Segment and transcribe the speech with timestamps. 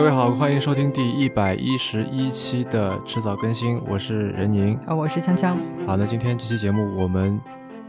[0.00, 4.74] 各位好，欢迎收听第一百一十一期的迟早更新，我是任宁。
[4.86, 5.54] 啊，我是锵锵。
[5.86, 7.38] 好，那今天这期节目我们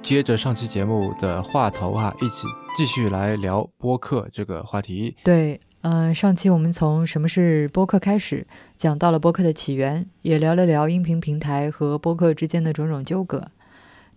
[0.02, 5.16] 接着上期节目的话头哈，一起继续来聊播客这个话题。
[5.24, 13.48] 对，嗯、上期我们从什么是播客开始，讲到了播客的起源，也聊了聊音频平台和播客之间的种种纠葛。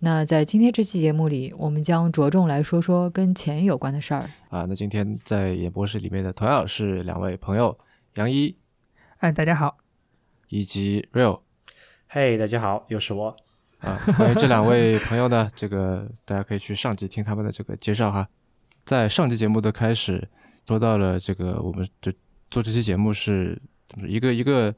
[0.01, 4.29] 那在今天这期节目里，我们将着重来说说跟钱有关的事儿。
[4.49, 7.75] 啊，那今天在演播室里面的同样是两位朋友
[8.15, 8.55] 杨一
[9.17, 9.75] 哎，大家好，
[10.47, 11.41] 以及 Real
[12.07, 13.35] 嘿大家好，又是我。
[13.79, 13.99] 啊。
[14.15, 18.25] 关于这两位朋友呢，这个大家可以去上集听他们的这个介绍哈。
[18.85, 20.25] 在上期节目的开始，
[20.65, 22.09] 说到了这个，我们就
[22.49, 24.73] 做这期节目是怎么一个一个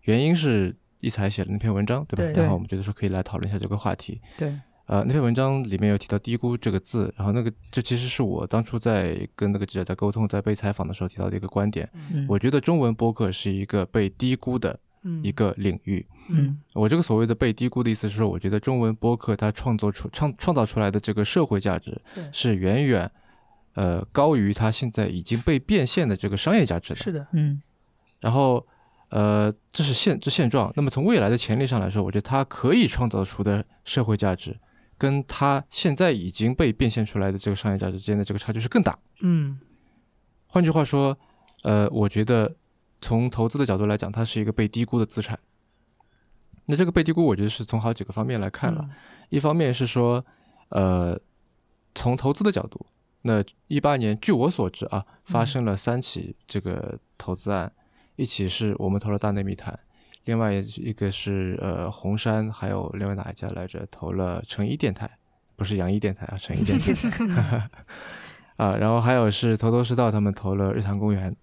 [0.00, 2.32] 原因是一才写了那篇文章，对吧？
[2.34, 4.20] 对然后我们觉得说可以来讨论一下这个话题。
[4.36, 11.88] 对，呃，那篇文章里面有提到“低估”这个字，然后那个这其实是我当初在跟那个记者在沟通、在被采访的时候提到的一个观点。
[12.12, 16.04] 嗯，我觉得中文播客是一个被低估的嗯一个领域。
[16.28, 22.00] 嗯我这个所谓的被低估的意思是说，我觉得中文播客它创作出创创造出来的这个社会价值
[22.32, 23.10] 是远远
[23.74, 27.00] 呃高于它现在已经被变现的这个商业价值的。
[27.00, 27.62] 是的，嗯
[28.20, 28.66] 然后
[29.08, 30.72] 呃，这是现这现状。
[30.74, 34.56] 那么从未来的潜力上来说，我觉得它可以创造出的社会价值，
[35.02, 38.96] 跟它现在已经被变现出来的这个商业价值之间的这个差距是更大。
[39.20, 39.58] 嗯
[40.46, 41.18] 换句话说，
[41.64, 42.54] 呃，我觉得
[43.00, 45.36] 从投资的角度来讲，它是一个被低估的资产。
[46.66, 48.88] 那这个被低估，我觉得是从好几个方面来看了。
[49.28, 50.24] 一方面是说，
[50.68, 51.18] 呃，
[51.96, 52.86] 从投资的角度，
[53.22, 57.72] 那一八年据我所知啊，发生了三起这个投资案，
[58.14, 59.76] 一起是我们投了大内密谈，
[60.24, 65.10] 另外一个是呃红杉，还有另外哪一家来着，投了成一电台，
[65.56, 67.68] 不是杨一电台啊，成一电台。
[68.56, 71.34] 啊，然后还有是头头是道他们投了日坛公园，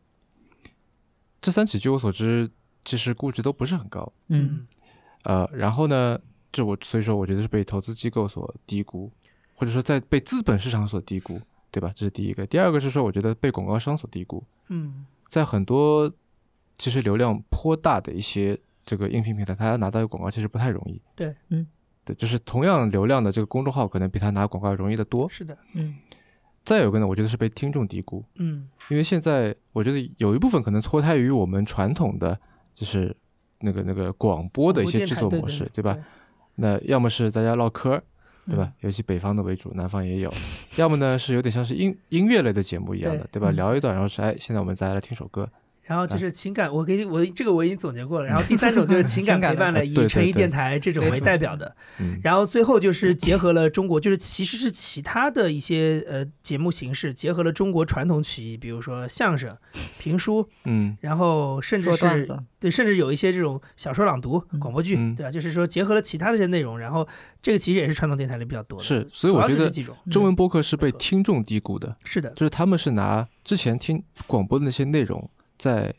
[1.41, 2.49] 这三起据我所知，
[2.85, 4.65] 其实估值都不是很高，嗯
[5.23, 6.17] 呃，然后呢，
[6.51, 9.11] 这我所以说我觉得是被投资机构所低估，
[9.55, 11.91] 或者说在被资本市场所低估，对吧？
[11.95, 12.45] 这是第一个。
[12.45, 15.05] 第二个是说，我觉得被广告商所低估，嗯。
[15.27, 16.11] 在很多
[16.77, 18.57] 其实流量颇大的一些
[18.89, 20.99] 这个音频平台，他要拿到广告其实不太容易。
[21.15, 21.67] 对，嗯，
[22.03, 25.29] 对，就是同样流量的这个公众号，可能比他拿广告容易得多。
[25.29, 25.95] 是的，嗯
[26.63, 32.37] 再有一个呢，我觉得是被听众低估，嗯因为现在我觉得有一部分可能脱胎于我们传统的
[32.73, 33.15] 就是
[33.59, 35.95] 那个那个广播的一些制作模式，对吧？？
[36.55, 38.03] 那要么是大家唠嗑儿，
[38.45, 38.73] 对吧？
[38.81, 40.29] 尤其北方的为主，南方也有；
[40.77, 43.51] 要么呢是有点像是音音乐类的节目一样的，对吧？
[43.51, 45.49] 嗯聊一段，然后是哎，现在我们大家来听首歌，
[45.89, 48.27] 然后就是情感，我给你我这个我已经总结过了。
[48.27, 51.75] 然后第三种就是情感 陪伴了，以诚意电台这种为代表的。
[51.99, 59.57] 嗯，然后最后就是结合了中国，就是其实是其他的一些呃节目形式，结合了中国传统曲艺，比如说相声、
[59.97, 62.27] 评书， 嗯然后甚至是
[62.59, 65.31] 对，甚至有一些这种小说朗读、嗯广播剧，嗯对吧？
[65.31, 67.07] 就是说结合了其他的一些内容，然后
[67.41, 68.85] 这个其实也是传统电台里比较多的。
[68.85, 75.27] 是所以我觉得这几种中文播客是被听众低估的，是的，就是他们是拿之前听广播的那些内容
[75.59, 75.93] 在。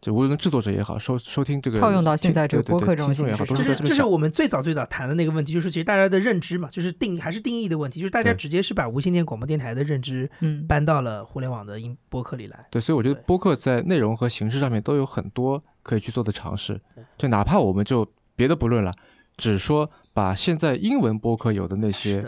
[0.00, 12.66] 就无论制作者也好，收收听这个套用到现在这个播客这种听众也好，都是这是我们最早最早谈的那个问题，就是其实大家的认知嘛，就是定还是定义的问题，就是大家直接是把无线电广播电台的认知嗯搬到了互联网的音播客里来。
[12.70, 16.78] 对，所以我觉得播客在内容和形式上面都有很多可以去做的尝试。
[17.16, 18.92] 就哪怕我们就别的不论了，
[19.38, 22.22] 只说把现在英文播客有的那些，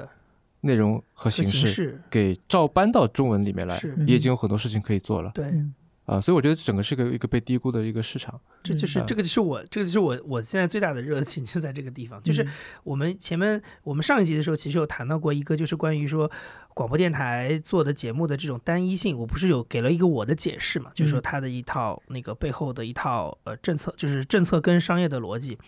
[0.63, 5.75] 内容和和形式给照搬到中文里面来，也已经有很多事情可以做了对，嗯
[6.07, 8.41] 啊、所以我觉得整个是个一个被低估的一个市场。
[8.63, 12.49] 这就是嗯这个就是我这个就是我我现在最大的热情就在这个地方，就是嗯
[12.85, 16.31] 我们前面我们上一集的时候其实有谈到过一个，就是关于说
[16.75, 25.59] 广播电台做的节目的这种单一性，我不是有给了一个我的解释嘛，就是说嗯它的一套那个背后的一套呃政策，就是政策跟商业的逻辑。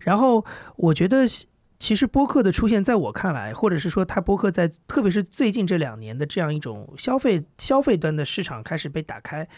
[0.00, 0.44] 然后
[0.76, 1.24] 我觉得
[1.82, 9.48] 其实播客的出现，在我看来，或者是说它播客在特别是最近这两年的这样一种消费消费端的市场开始被打开，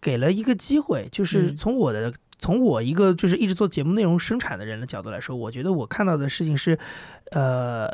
[0.00, 2.14] 给了一个机会，就是嗯从我的。
[2.38, 6.78] 从我一个就是一直做节目内容生产的人的角度来说，我觉得我看到的事情是，
[7.30, 7.88] 呃，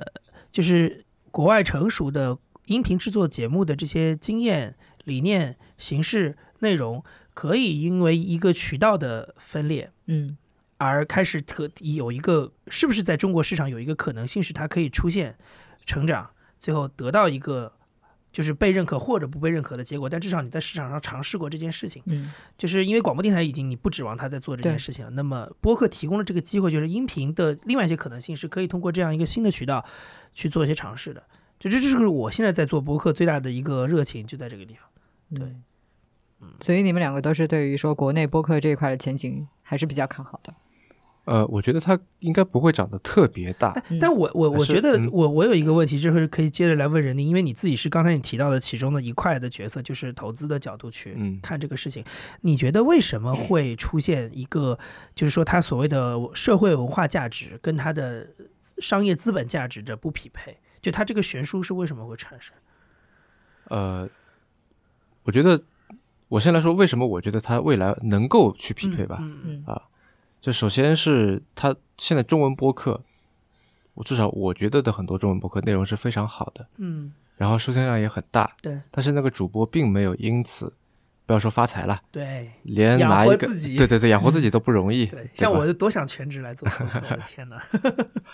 [0.51, 2.37] 就是国外成熟的
[2.67, 4.75] 音频制作节目的这些经验、
[5.05, 10.37] 理念、形式、内容，可以因为一个渠道的分裂，嗯
[10.81, 15.37] 而开始特有一个是不是在中国市场有一个可能性是它可以出现
[15.85, 17.71] 成长，最后得到一个
[18.33, 29.85] 就是被认可或者不被认可的结果，但至少你在市场上尝试过这件事情，嗯就是因为广播电台已经你不指望它在做这件事情了，那么播客提供了这个机会，就是音频的另外一些可能性是可以通过这样一个新的渠道
[30.33, 31.23] 去做一些尝试的。
[31.59, 34.85] 就这，这是我现在在做播客最大的一个热情，就在这个地方。
[35.35, 35.47] 对
[36.41, 40.55] 嗯所以你们两个都是对于说国内播客这一块的前景还是比较看好的。
[41.31, 43.71] 呃，我觉得它应该不会长得特别大。
[43.71, 52.05] 哎但我我我觉得嗯我我有一个问题，这会可以接着来问人宁，因为你自己是刚才你提到的其中的一块的角色，就是投资的角度去嗯看这个事情。
[52.41, 54.77] 你觉得为什么会出现一个，
[55.15, 58.27] 就是说它所谓的社会文化价值跟它的
[58.79, 60.57] 商业资本价值的不匹配？
[60.83, 62.53] 就它这个悬殊是为什么会产生？
[63.69, 64.09] 呃，
[65.23, 65.63] 我觉得
[66.27, 69.19] 我先来说为什么我觉得它未来能够去匹配吧。
[69.21, 69.81] 嗯嗯嗯
[70.41, 73.03] 就首先是它现在中文播客，
[73.95, 80.73] 我至少我觉得的很多中文播客内容是非常好的，嗯，然后收听量也很大，对但是那个主播并没有因此
[81.27, 85.07] 不要说发财了，对连养拿一个活自己对对对养活自己 都不容易。
[85.07, 87.63] 对，像我就多想全职来做播客，我的 天哪！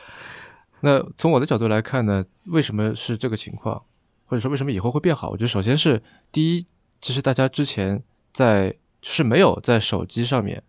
[0.81, 3.82] 那从我的角度来看呢，为什么是这个情况，
[4.26, 5.31] 或者说为什么以后会变好？
[5.31, 6.67] 我觉得首先是第一，
[7.00, 8.02] 其实大家之前
[8.32, 10.62] 在是没有在手机上面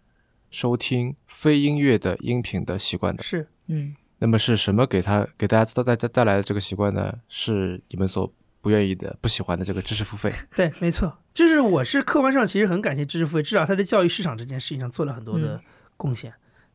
[0.50, 3.24] 收听非音乐的音频的习惯的。
[3.24, 7.14] 是嗯那么是什么给他给大家带带带来的这个习惯呢？
[7.30, 10.32] 是你们所不愿意的、不喜欢的这个知识付费。
[10.56, 15.62] 对，没错，就是我是客观上其实很感谢知识付费，至少他在教育市场这件事情上做了很多的
[15.96, 16.34] 贡献。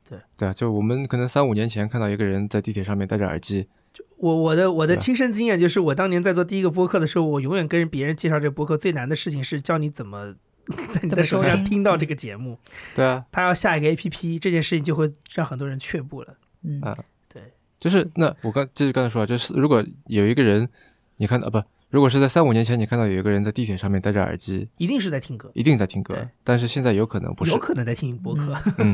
[0.09, 3.67] 对对啊，就我们可能三五年前看到一个人在地铁上面戴着耳机，
[4.19, 10.37] 我我的我的亲身经验就是，我当年在做第一个播客的时候，我永远跟别人介绍这个播客最难的事情是教你怎么
[10.91, 12.59] 在你的手机上听听到这个节目。
[12.95, 16.35] 对啊，他要下一个 APP，这件事情就会让很多人却步了。
[16.63, 16.81] 嗯。
[16.81, 16.97] 啊
[17.29, 17.43] 对，
[17.79, 20.69] 就是那我刚接着刚才说啊，就是如果有一个人，
[21.17, 27.51] 你看到啊不，如果是在三五年前你看到有一个人在地铁上面戴着耳机，一定是在听歌，一定在听歌，但是现在有可能不是。
[27.51, 28.93] 有，可能在听播客、 嗯，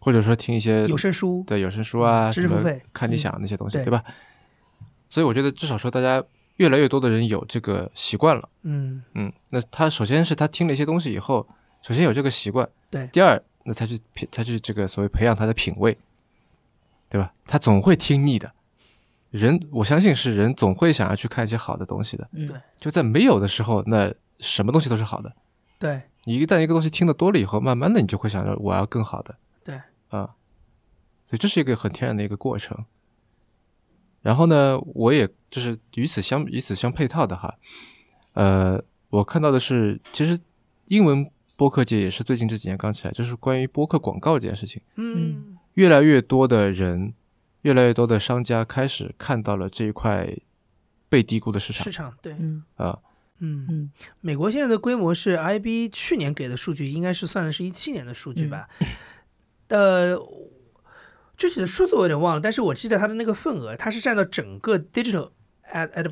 [0.00, 1.44] 或者说听一些 有声书。
[1.46, 2.82] 对有声书啊，知识付费。
[2.92, 3.84] 看你想那些东西，对。
[3.84, 4.02] 对吧？
[5.08, 6.22] 所以我觉得至少说大家
[6.56, 8.48] 越来越多的人有这个习惯了。
[8.62, 11.46] 嗯，嗯，那他首先是他听了一些东西以后，
[11.82, 15.96] 首先有这个习惯，对第二，那才去培才去这个所谓培养他的品味，
[17.08, 17.32] 对吧？
[17.46, 18.52] 他总会听腻的。
[19.30, 22.26] 人，我相信是人总会想要去看一些好的东西的。
[22.32, 25.30] 嗯对就在没有的时候，那什么东西都是好的。
[25.78, 29.36] 对，你一旦一个东西听得多了以后，慢慢的你就会想着我要更好的。
[29.62, 29.74] 对，
[30.08, 30.32] 啊，
[31.26, 32.84] 所以这是一个很天然的一个过程。
[34.26, 37.54] 然后呢，我也就是与此相与此相配套的哈，
[38.32, 40.36] 呃，我看到的是，其实
[40.86, 47.14] 英文播客界也是最近这几年刚起来，就是关于播客广告这件事情，嗯，越来越多的人，
[47.62, 50.28] 越来越多的商家开始看到了这一块
[51.08, 51.84] 被低估的市场。
[51.84, 52.64] 市场对，嗯。
[52.74, 52.98] 啊，
[53.38, 53.64] 嗯。
[53.70, 53.90] 嗯。
[54.22, 58.68] 美国现在的规模是 IB 去年给的数据，应该是算的是一七年的数据吧？
[59.68, 60.18] 呃，
[61.36, 65.30] 具体的数字我有点忘了，但是我记得它的那个份额，它是占到整个 digital
[65.72, 66.02] ad 的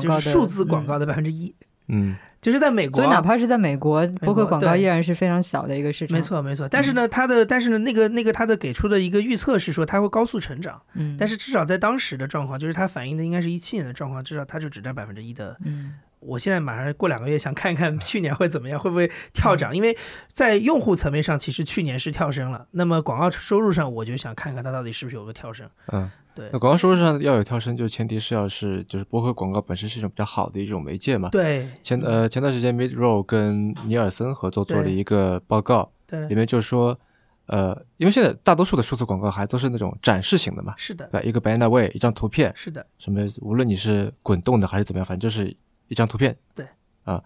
[0.00, 1.54] 就是数字广告的百分之一，
[1.88, 2.16] 嗯。
[2.44, 6.14] 就是在美国啊、所以哪怕是在美国，播客广告依然是非常小的一个市场。
[6.14, 15.94] 没，错没错，但是呢，它的但是呢，那个那个它的给出的一个预测是说它会高速成长，嗯，但是至少在当时的状况，就是它反映的应该是一七年的状况，至少它就只占百分之一的嗯
[16.24, 19.74] 我现在马上过两个月想看一看去年会怎么样，会不会跳涨？
[19.74, 19.96] 因为
[20.32, 22.66] 在用户层面上，其实去年是跳升了。
[22.72, 25.68] 那么广告收入上，我就想看看它到底是不是有个跳升。
[25.92, 31.28] 嗯，对那广告收入上要有跳升，就前提是要是就是播客广告本身是一种比较好的一种媒介嘛。
[31.30, 36.98] 对前呃前段时间 Mid Roll 跟尼尔森合作做了一个报告，对里对，面就说，
[37.46, 45.54] 呃，因为现在大多数的数字广告还都是那种展示型的嘛，是的对，一个 banner way 一张图片，是的，什么无论你是滚动的还是怎么样，反正就是
[45.88, 46.36] 一张图片。
[46.54, 46.66] 对，
[47.04, 47.22] 啊，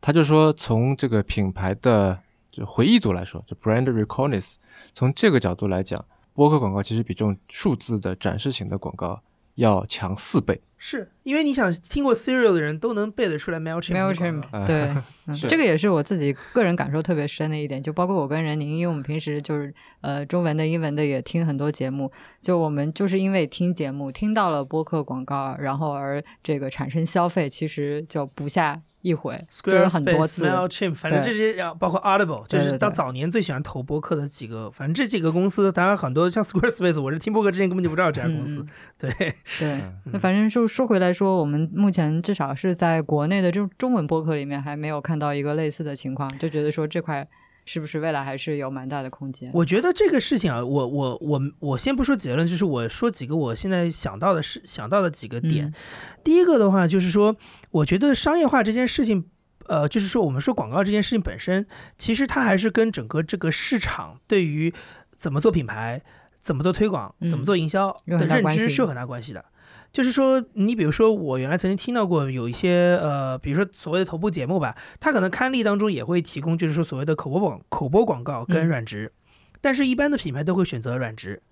[0.00, 2.20] 他就说从这个品牌的
[2.50, 4.56] 就回忆度来说，就 brand recallness，
[4.92, 9.22] 从这个角度来讲，播客广告其实比这种数字的展示型的广告
[9.54, 10.60] 要强四倍。
[10.76, 14.88] 是因为你想听过 Serial 的人都能背得出来 Mailchimp 对，
[15.26, 15.36] 嗯。
[15.48, 22.10] 这个也是我自己个人感受特别深的一点，就包括我跟任宁，因为我们平时就是呃中文的、英文的也听很多节目，
[22.40, 30.46] 就我们就是因为听节目听到了播客广告，然后而这个产生消费，其实就不下一回，就是很多次。
[30.46, 38.60] Mailchimp，反正这些，然后包括 Audible，就是到早年最喜欢投播客的几个，反正这几个公司，当然很多像 Squarespace，我是听播客之前根本就不知道这家公司。
[38.60, 38.68] 嗯。
[38.98, 39.80] 对，对，
[40.12, 47.26] 那反正就说回来说，我们目前至少是在国内的这种中文播客里面还没有看到一个类似的情况，就觉得说这块
[47.64, 49.50] 是不是未来还是有蛮大的空间？
[49.54, 55.66] 我觉得这个事情啊，我我我我先不说结论，就是我说几个我现在想到的是想到的几个点。
[55.66, 55.74] 嗯
[56.22, 57.34] 第一个的话就是说，
[57.70, 59.26] 我觉得商业化这件事情。
[59.66, 61.64] 呃，就是说，我们说广告这件事情本身，
[61.96, 64.72] 其实它还是跟整个这个市场对于
[65.16, 66.02] 怎么做品牌、
[66.40, 69.44] 怎么做推广、嗯怎么做营销有的认知是有很大关系的。
[69.92, 79.12] 就是说，你比如说，我原来曾经听到过有一些呃，比如说所谓的头部节目吧，它可能刊例当中也会提供，就是说所谓的口播广口播广告跟嗯软植，
[79.60, 81.42] 但是一般的品牌都会选择软植。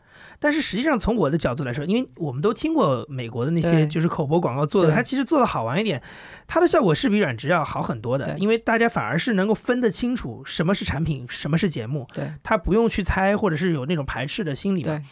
[0.40, 6.00] 但是实际上，从我的角度来说，因为我们都听过美国的那些就是口播广告做的，它其实做的好玩一点，
[6.46, 14.88] 它的效果是比软植要好很多的，因为大家反而是能够分得清楚什么是产品，什么是节目，对他不用去猜或者是有那种排斥的心理嘛。
[14.88, 15.02] 对，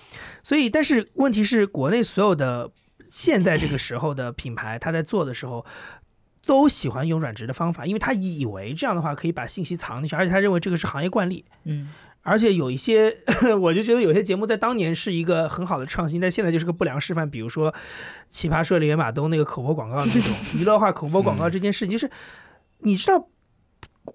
[0.43, 2.71] 所以，但是问题是，国内所有的
[3.17, 5.65] 现在这个时候的品牌，他在做的时候。
[6.47, 11.45] 都喜欢用软植的方法，因为他以为这样的话可以把信息藏进去，而且他认为这个是行业惯例。
[11.65, 11.89] 嗯
[12.23, 13.17] 而且有一些，
[13.61, 17.29] 我就觉得有些节目在当年是一个很好的创新，但现在就是个不良示范。
[17.29, 17.75] 比如说，
[18.29, 22.09] 奇葩说里面马东那个口播广告那种 娱乐化口播广告这件事情，就是
[22.79, 23.29] 你知道，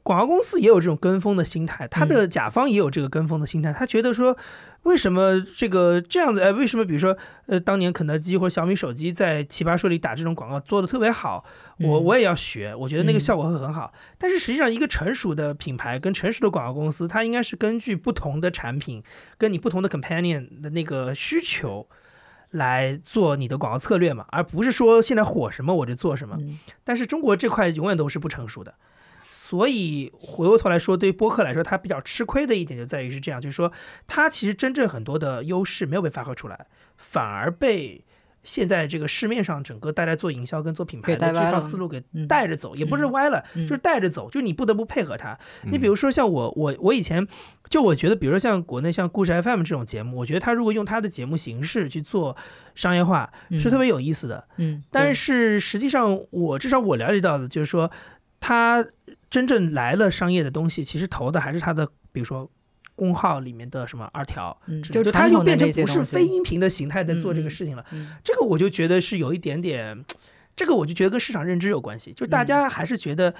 [0.01, 4.37] 广告公司也有这种跟风的心态，他的甲方也有这个跟风的心态，他觉得说，
[4.83, 6.41] 为什么这个这样子？
[6.41, 11.45] 哎，为什么比如说，呃，当年肯德基或者小米手机在奇葩说里打这种广告做的特别好，
[11.79, 13.93] 我嗯我也要学，我觉得那个嗯效果会很好。
[14.17, 19.03] 但是实际上，一个成熟的品牌跟成熟的广告公司，它应该是根据不同的产品
[19.37, 21.87] 跟你不同的 companion 的那个需求
[22.49, 26.35] 来做你的广告策略嘛，而不是说现在火什么我就做什么。
[26.39, 28.73] 嗯但是中国这块永远都是不成熟的，
[29.51, 33.69] 所以回过头来说，对于播客来说，它比较吃亏的一点就在于是这样，就是说
[34.07, 38.01] 它其实真正很多的优势没有被发挥出来，反而被
[38.43, 42.25] 现在这个市面上整个大家做营销跟做品牌的这套思路给嗯。
[42.27, 43.67] 带着走，也不是歪了，嗯。
[43.67, 45.37] 就是带着走，就是你不得不配合它。
[45.69, 47.27] 你比如如说像我我我以前
[47.69, 52.35] 就我觉得，比如说像国内像故事 FM 这种节目，我觉得他如果用他的节目形式去做
[52.73, 53.29] 商业化，
[53.59, 54.47] 是特别有意思的。
[54.57, 57.91] 嗯，但是实际上，我至少我了解到的就是说，
[58.41, 58.85] 他
[59.29, 62.51] 真正来了商业的东西，其实投的还是他的，比如说
[62.93, 64.59] 公号里面的什么二条
[64.91, 67.85] 就他又传统的变成不是非音频的形态在做这个事情了。
[67.93, 70.03] 嗯这个我就觉得是有一点点，
[70.57, 73.33] 这个我就觉得跟市场认知有关系，就是大家还是觉得。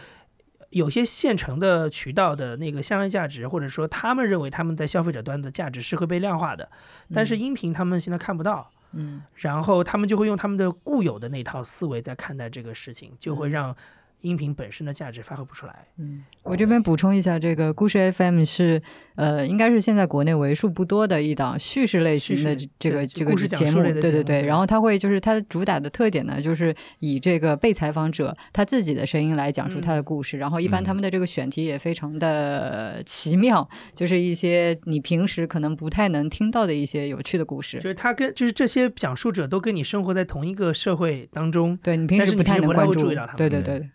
[0.70, 6.70] 有些现成的渠道的那个商业价值，或者说他们认为他们在消费者端的价值是会被量化的，
[7.14, 13.76] 但是音频他们现在看不到，嗯然后他们就会用他们的固有的那套思维在看待这个事情，就会让
[14.22, 15.86] 音频本身的价值发挥不出来。
[15.98, 18.82] 嗯，我这边补充一下，这个故事 FM 是
[19.16, 24.24] 呃，应该是现在国内为数不多的一档叙事类型的这个这个故事节目，对对对。
[24.24, 30.38] 对然后它会就是它主打的特点呢，就是以这个被采访者他自己的声音来讲述他的故事。
[30.38, 37.90] 然后一般嗯他们的这个选题也非常的奇妙，就是一些你平时可能不太能听到的一些有趣的故事就。
[37.90, 43.90] 是他跟就是这些讲述者都跟你生活在同一个社会当中，对你平时不太能关注对对对，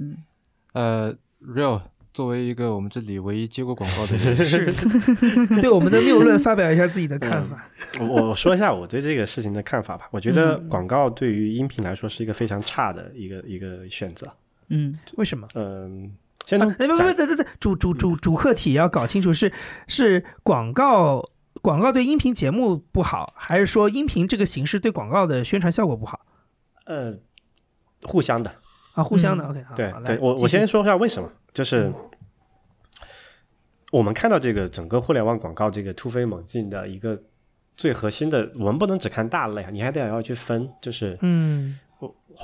[0.00, 0.16] 嗯，
[0.72, 1.14] 呃
[1.46, 1.80] ，real
[2.12, 4.66] 作为一个我们这里唯一接过广告的人， 是
[5.60, 7.68] 对我们的谬论发表一下自己的看法。
[8.00, 10.08] 我我说一下我对这个事情的看法吧。
[10.10, 14.26] 我觉得嗯广告对于音频来说是一个非常差的一个一个选择。
[14.68, 15.46] 嗯为什么？
[15.54, 16.10] 嗯，
[16.46, 19.52] 先啊从哎不不不，对对对，主主主主客体要搞清楚是
[19.86, 21.28] 是广告
[21.62, 26.20] 广告对音频节目不好，还是说音频这个形式对广告的宣传效果不好
[26.86, 27.14] 呃
[28.02, 28.54] 互相的，
[29.00, 29.04] 啊？
[29.04, 31.92] 互相的、嗯 OK 好，对对，我我先说一下为什么，就是
[33.90, 37.20] 我们看到这个整个互联网广告这个突飞猛进的一个
[37.76, 41.78] 最核心的，我们不能只看大类啊，你还得要去分，就是嗯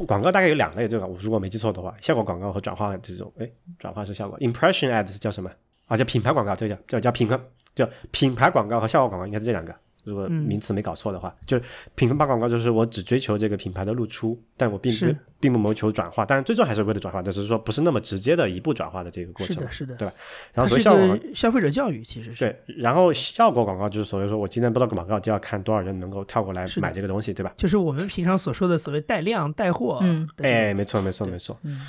[0.06, 1.06] 广告大概有两类，对吧？
[1.06, 3.48] 我如果没记错的话，效果广告和转化这种，哎，
[3.78, 5.50] 转化是效果，impression ads 叫什么
[5.86, 5.96] 啊？
[5.96, 7.38] 叫品牌广告，这个叫叫叫品牌，
[7.74, 9.74] 叫品牌广告和效果广告，应该是这两个。
[10.06, 11.64] 如果嗯名词没搞错的话，就是
[11.96, 19.56] 品牌广告就是我只追求这个品牌的露出，但我并不并不谋求转化，但最终还是为了转化，但只是说不是那么直接的一步转化的这个过程。
[19.56, 20.14] 是的，是的，对吧？
[20.54, 27.52] 然后所以效果消费者教育，其实是对，然后效果广告就是所谓说我今天播到广告就要看多少人能够跳过来买这个东西，对吧？
[27.56, 31.58] 就是我们平常所说的所谓带量带货嗯哎，没错，没错，没错。
[31.62, 31.80] 嗯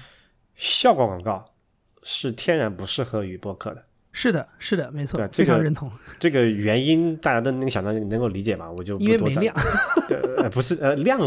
[0.55, 1.45] 效果广告
[2.01, 3.83] 是天然不适合于播客的，
[4.19, 8.67] 是的，是的，没错对，这个非常认同， 这个原因大家都能想到，能够理解吧？
[8.71, 9.55] 我就不多因为没量，
[10.07, 11.19] 对，呃，不是，呃，量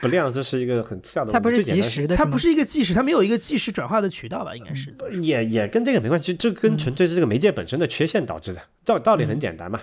[0.00, 1.30] 不量，这是一个很次要的。
[1.30, 4.56] 它不是及时的，它不是一个即时，它没有一个即时转化的渠道吧？
[4.56, 8.62] 应该是，也也跟这个没关系，这跟纯粹是这个媒介本身的缺陷导致的。
[8.82, 9.78] 道道理很简单嘛，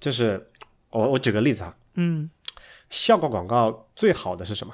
[0.00, 0.48] 就是
[0.88, 2.30] 我我举个例子啊，嗯
[2.88, 4.72] 效果广告最好的是什么？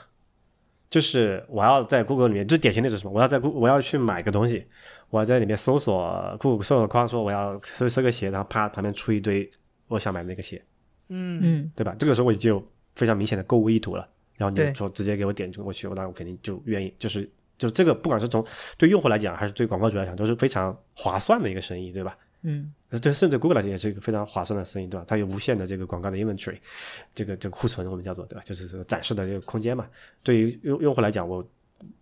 [0.88, 3.12] 就是我要在 Google 里面，最典型的是什么？
[3.12, 4.67] 我要在 Google 我要去买个东西，
[5.11, 9.50] 我在里面搜索 Google 搜索框说我要搜搜个鞋，然后啪旁边出一堆
[9.88, 10.62] 我想买的那个鞋，
[11.09, 11.95] 嗯嗯对吧？
[11.99, 12.64] 这个时候我就有
[12.95, 14.09] 非常明显的购物意图了。
[14.38, 18.43] 然后对你说直接给我点过去，我那我肯定就愿意，就是就这个不管是从
[18.79, 22.17] 对用户来讲，还是对广告主来讲，都是非常划算的一个生意，对吧？
[22.43, 25.05] 嗯对甚至对 Google 来讲也是一个非常划算的生意，对吧？
[25.07, 26.57] 它有无限的这个广告的 inventory，
[27.14, 28.43] 这个这个库存我们叫做对吧？
[28.47, 29.87] 就是这个展示的这个空间嘛。
[30.23, 31.47] 对于用用户来讲，我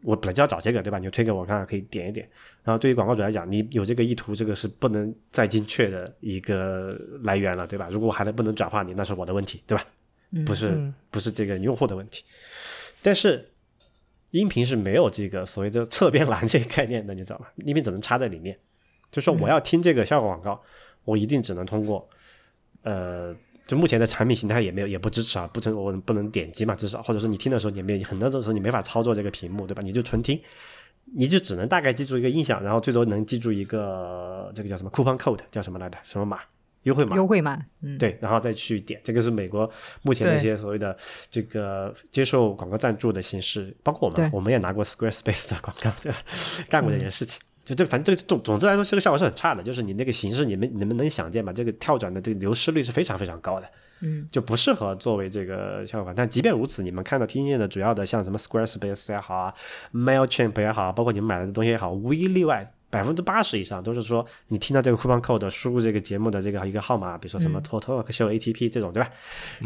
[0.03, 0.99] 我本来就要找这个，对吧？
[0.99, 2.29] 你推给我看看，可以点一点。
[2.65, 7.89] 然后对于广告主来讲，你有这个意图，这个是不能再精确的一个来源了，对吧？
[7.91, 9.85] 如果我还能不能转化你，那是我的问题，对吧？
[10.31, 12.25] 嗯，不是嗯不是这个用户的问题。
[13.03, 13.49] 但是
[14.31, 17.47] 音频是没有这个所谓的侧边栏这个概念的，你知道吗？
[17.65, 18.59] 音频只能插在里面，
[19.11, 20.63] 就说我要听这个效果广告，
[21.05, 22.09] 我一定只能通过
[22.83, 23.35] 呃。
[23.69, 29.83] 就目前的产品形态也没有也不支持啊，不能我不能点击嘛，至少或者说你听的时候你没很多的时候你没法操作这个屏幕，对吧？
[29.85, 30.41] 你就纯听，
[31.15, 36.41] 你就只能大概记住一个印象，然后最多能记住一个这个叫什么 coupon code 叫什么来的什么码
[36.85, 39.71] 优惠码，优惠码，嗯，对，然后再去点，这个是美国
[40.01, 40.97] 目前的一些所谓的
[41.29, 46.19] 这个接受广告赞助的形式，包括我们，我们也拿过 Squarespace 的广告，对吧？
[46.71, 47.39] 干过这件事情。
[47.69, 49.63] 就这，反正这个总总之来说，这个效果是很差的。
[49.63, 51.53] 就是你那个形式，你们你们能想见吧？
[51.53, 53.69] 这个跳转的这个流失率是非常非常高的，
[54.01, 56.11] 嗯，就不适合作为这个效果。
[56.17, 59.53] 但即便如此，你们看到听见的主要的像什么 Squarespace 也好啊
[59.93, 69.11] ，Mailchimp 也好，包括你们买来的东西也好，无一例外，百分之八十以上都是说你听到这个 coupon code 输入这个节目的这个一个号码，比如说什么 Total Show ATP 这种，对吧？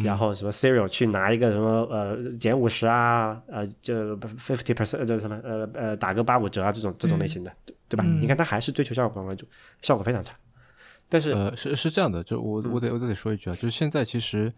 [0.02, 8.04] 然后什么 Serial 去拿一个什么呃减五十啊，呃就 fifty percent 这什么呃呃打个八五折啊这种这种类型的，对对吧？
[8.06, 8.20] 嗯。
[8.22, 9.46] 你看他还是追求效果广告为主，
[9.82, 10.34] 效果非常差。
[11.08, 14.50] 但是呃，是是这样的，就我我得我得说一句啊，就是现在其实，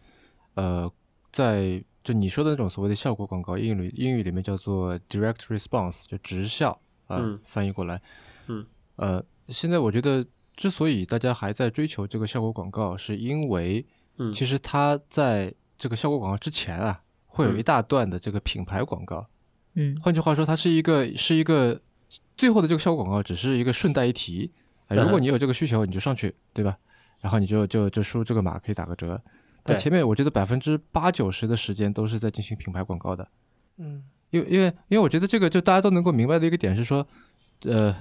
[0.54, 0.88] 呃，
[1.32, 6.70] 在就你说的那种所谓的效果广告，英语里英语里面叫做 direct response，就直效
[7.08, 8.00] 啊、嗯翻译过来，
[8.46, 8.64] 嗯，
[8.96, 10.24] 呃，现在我觉得
[10.54, 13.84] 之所以大家还在追求这个效果广告，是因为，
[14.18, 14.32] 嗯。
[14.32, 19.26] 其实它在这个效果广告之前啊，会有一大段的这个品牌广告，
[19.74, 19.98] 嗯。
[20.00, 21.80] 换句话说，它是一个是一个
[22.36, 24.52] 最后的这个效果广告，只是一个顺带一提。
[24.88, 26.76] 如果你有这个需求，你就上去，对吧？
[27.20, 29.20] 然后你就就就输这个码可以打个折。
[29.62, 33.26] 但前面我觉得百分之八九十的时间都是在进行品牌广告的，
[33.78, 37.06] 嗯因为因为因为我觉得这个就大家都能够明白的一个点是说，
[37.62, 37.96] 呃，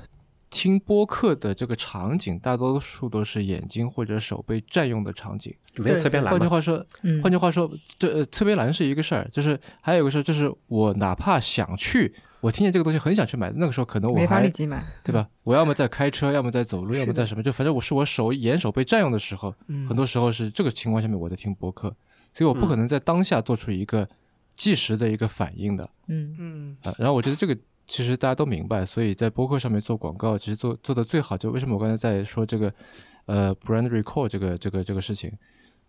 [0.54, 5.52] 听播客的这个场景大多数都是眼睛或者手被占用的场景。
[5.78, 15.28] 没有侧边栏，换句话说，嗯，换句话说，这呃侧边栏是一个事儿，就是还有一个事儿，就是我哪怕想去，我听见这个东西很想去买，那个时候可能我没法还立即买，对吧？
[15.42, 21.89] 我要么在开车，要么在走路，要么在什么，就反正我是我手眼手被占用的时候，嗯，很多时候是这个情况下面我在听播客，
[22.32, 24.08] 所以我不可能在当下做出一个
[24.56, 25.89] 即时的一个反应的。
[26.08, 26.36] 嗯。
[26.38, 26.78] 嗯。
[26.84, 26.94] 啊。
[27.00, 27.58] 然后我觉得这个
[27.93, 32.73] 其实大家都明白，所以在播客上面做广告，其实做做的最好，就为什么我刚才在说这个
[33.27, 35.32] 呃 brand recall 这个这个这个事情，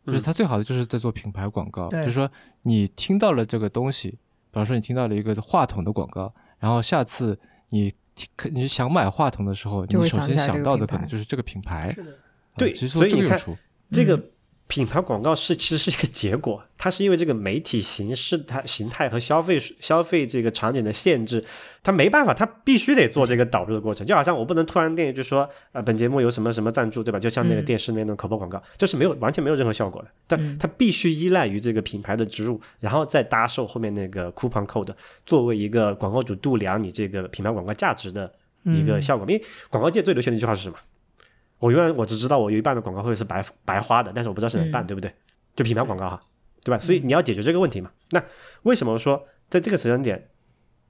[0.07, 2.01] 就是它最好的就是在做品牌广告，对。
[2.01, 2.31] 就是说
[2.65, 4.19] 你听到了这个东西，比
[4.53, 7.41] 方说你听到了一个话筒的广告，然后下次
[7.71, 13.59] 你听你想买话筒的时候，你首先想到的可能就是这个品牌，是的，啊对其实所以你看这个有出，嗯。
[13.91, 14.23] 这个
[14.67, 21.45] 品牌广告是其实是一个结果，它是因为这个媒体形式、它形态和消费消费这个场景的限制，
[21.83, 24.07] 它没办法，它必须得做这个导入的过程。
[24.07, 27.19] 就好像我不能突然电就说，呃，本节目有什么什么赞助，对吧？
[27.21, 30.09] 就像那个嗯电视那种口播广告，就是没有完全没有任何效果的。
[30.27, 34.95] 但嗯它必须依赖于这个品牌的植入，然后再搭售后面那个 coupon code，
[35.27, 38.33] 作为一个广告主度量你这个品牌广告价值的
[38.65, 39.27] 一个嗯效果。
[39.31, 40.77] 因为广告界最流行的一句话是什么？
[41.65, 45.11] 我永远我只知道我有一半的广告费是白白花的，但是我不知道是哪半，嗯对不对？
[45.57, 46.23] 就品牌广告哈，
[46.63, 46.79] 对吧？
[46.79, 47.91] 所以你要解决这个问题嘛。
[48.11, 48.23] 那
[48.65, 50.29] 为什么说在这个时间点，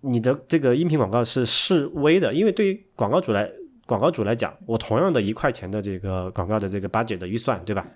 [0.01, 2.35] 你的这个音频广告是示威的？
[2.35, 3.49] 因为对于广告主来
[3.87, 7.87] 广告主来讲，我同样的一块钱的这个广告的这个 budget 的预算，对吧？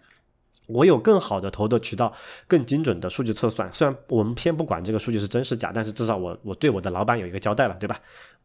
[0.66, 2.12] 我有更好的投的渠道，
[2.46, 3.68] 更精准的数据测算。
[3.72, 7.98] 虽然我们先不管这个数据是真是假，但是至少我我对我的老板有一个交代了，对吧？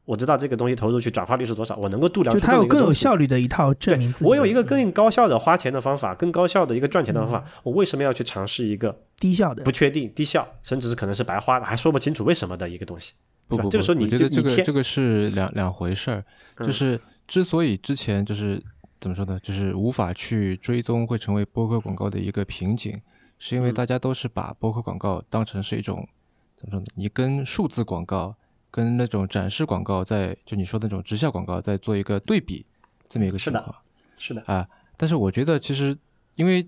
[0.05, 2.91] 我知道这个东西投入去转化率是多少，我能够度量出就它有更有。
[2.91, 4.25] 效率的一套证明自己。
[4.25, 13.13] 我有一个更高效的花钱的方法，更高效的一个赚钱的方嗯法，我为什么要去尝试一个低效的不，确定、低效，甚至是可能是白花的，还说不清楚为什么的一个东西？
[13.47, 16.23] 不不不，这个时候你觉得这个这个是两两回事儿，
[16.57, 18.61] 嗯就是之所以之前就是
[18.99, 23.01] 怎么说呢，就是无法去追踪会成为播客广告的一个瓶颈，
[23.39, 26.07] 是因为嗯大家都是把播客广告当成是一种
[26.55, 26.85] 怎么说呢？
[26.95, 28.35] 你跟数字广告、
[28.73, 32.65] 跟那种展示广告在就你说的那种直销广告在做一个对比，
[33.07, 33.75] 这么一个情况。
[34.17, 35.95] 是的，啊，但是我觉得其实
[36.33, 36.67] 因为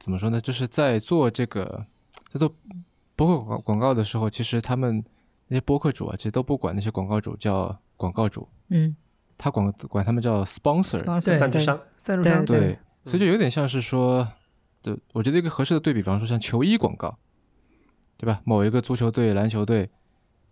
[0.00, 1.86] 怎么说呢，就是在做这个
[2.28, 2.52] 在做
[3.14, 5.00] 播客广广告的时候，其实他们
[5.46, 8.96] 那些播客主啊，其实都不管那些广告主叫广告主，嗯
[9.38, 14.26] 他管管他们叫对赞助商，赞助商对对，所以就有点像是说，
[14.80, 17.16] 对，我觉得一个合适的对比，比方说像球衣广告，
[18.16, 18.40] 对吧？
[18.44, 19.88] 某一个足球队、篮球队，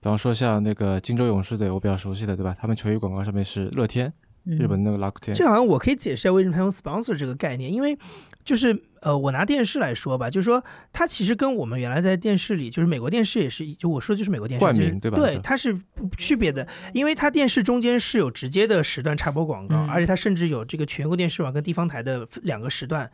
[0.00, 2.56] 比方说像那个金州勇士队，我比较熟悉的，对吧？
[2.58, 4.10] 他们球衣广告上面是乐天，
[4.44, 5.34] 日本那个 Rakuten。
[5.34, 7.98] 这好像我可以解释一下为什么他用 sponsor 这个概念，因为
[8.42, 23.10] 就是呃，我拿电视来说吧，就是说它其实跟我们原来在电视里，就是美国电视也是，就我说的就是美国电视，冠名对吧对，它是不区别的，因为它电视中间是有直接的时段插播广告，嗯而且它甚至有这个全国电视网跟地方台的两个时段。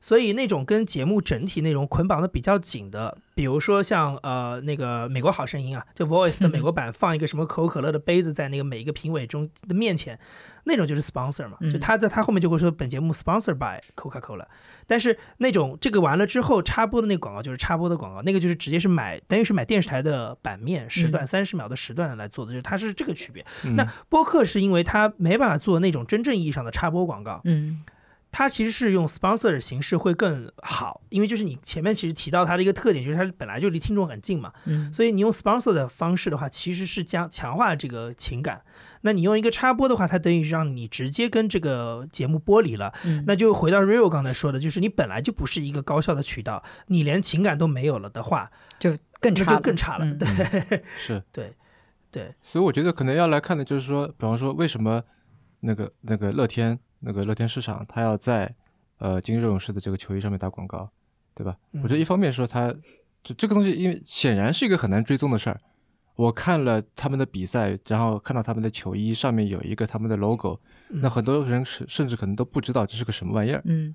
[0.00, 10.18] 所以那种跟节目整体内容捆绑的比较紧的，比如说像呃那个美国好声音啊，就 Voice 的美国版放一个什么可口可乐的杯子在那个每一个评委中的面前，
[10.64, 11.72] 那种就是 sponsor 嘛，嗯。
[11.72, 14.44] 就他在他后面就会说本节目 sponsor by Coca Cola，
[14.86, 23.44] 但是那种这个完了之后插播的那个广告就是插播的广告，那个就是直接是买等于是买电视台的版面时段三十秒的时段来做的，就是它是这个区别。
[23.64, 23.76] 嗯。
[23.76, 27.82] 那播客是因为它没办法做那种真正意义上的插播广告，嗯
[28.38, 34.92] 它其实是用 sponsor 的形式会更好，因为就是你前面其实提到它的一个特点，就是它本来就离听众很近嘛，嗯。
[34.92, 38.60] 所以你用 sponsor 的方式的话，其实是将强化这个情感。
[39.00, 42.92] 那你用一个插播的话，它等于让你直接跟这个节目剥离了。
[43.06, 50.04] 嗯，那就回到 Rio 刚才说的，就是你本来就不是一个高效的渠道，你连情感都没有了的话，就更差了，就更差了。
[50.04, 50.18] 嗯。
[50.18, 50.82] 对。
[50.98, 51.54] 是， 对。
[52.10, 55.02] 对，所以我觉得可能要来看的就是说，比方说为什么
[55.60, 58.54] 那个那个乐天那个乐天市场，他要在
[58.98, 60.90] 呃金热勇士的这个球衣上面打广告，
[61.34, 61.56] 对吧？
[61.72, 62.74] 嗯我觉得一方面说他
[63.22, 65.60] 就这个东西，因为显然是一个很难追踪的事儿。
[66.14, 73.94] 我看了他们的比赛，然后看到他们的球衣上面有一个他们的 logo，嗯那很多人甚甚至可能都不知道这是个什么玩意儿，嗯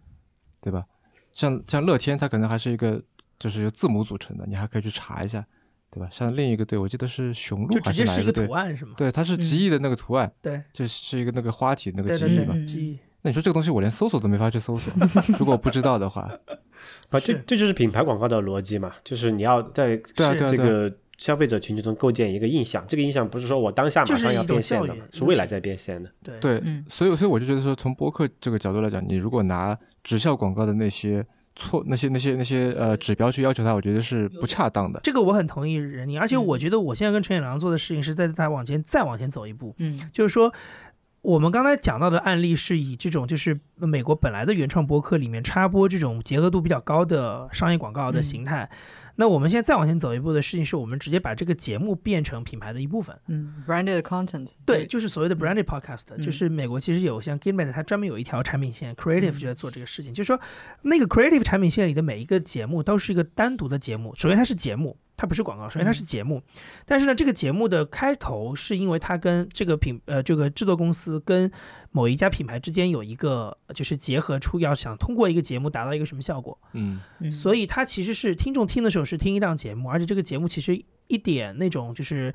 [0.62, 0.86] 对吧？
[1.34, 3.02] 像像乐天，它可能还是一个
[3.40, 5.44] 就是由字母组成的，你还可以去查一下，
[5.92, 6.08] 对吧？
[6.12, 8.54] 像另一个队，我记得是雄鹿还就直接是一个哪队图？
[8.54, 8.94] 案是吗？
[8.98, 12.54] 对，它是嗯极翼的那个图案，对就是一个那个花体那个对对对极翼嘛。
[12.56, 14.92] 嗯记忆那你说这个东西我连搜索都没法去搜索，
[15.38, 16.22] 如果我不知道的话，
[17.12, 26.10] 啊，这这就是品牌广告的逻辑嘛，就是你要在对啊这个消费者群体中构建一个印象，这个印象不是说我当下马上要变现的是未来在变现的。
[26.24, 31.24] 对对，嗯所以所以我就觉得说，从播客这个角度来讲，你如果拿直销广告的那些
[31.56, 35.00] 错那些那些那些呃指标去要求他，我觉得是不恰当的。
[35.04, 40.54] 这个我很同意任宁，而且嗯我觉得我现在跟陈远良做的事情是在他往前再往前走一步，嗯就是说，
[41.22, 48.70] 我们刚才讲到的案例是以这种就是美国本来的原创博客里面插播这种结合度比较高的商业广告的嗯形态。
[49.22, 53.16] 那我们现在再往前走一步的事情是我们直接把这个节目变成品牌的一部分。
[53.28, 60.12] 嗯，branded content，对，就是所谓的 branded podcast，、嗯就是美国其实有像 Gimlet，它专门有一条产品线，Creative 嗯就在做这个事情。
[60.12, 60.40] 就是说，
[60.82, 64.12] 那个 Creative 产品线里的每一个节目都是一个单独的节目。
[64.18, 66.42] 首先它是节目，它不是广告，首先它是节目。
[66.84, 71.52] 但是呢，这个节目的开头是因为它跟这个品呃这个制作公司跟
[71.92, 76.58] 某一家品牌之间有一个就是结合出要想通过一个节目达到一个什么效果。
[76.74, 82.34] 嗯嗯，所以它其实是听众听的时候是听一档节目，而且这个节目其实一点那种就是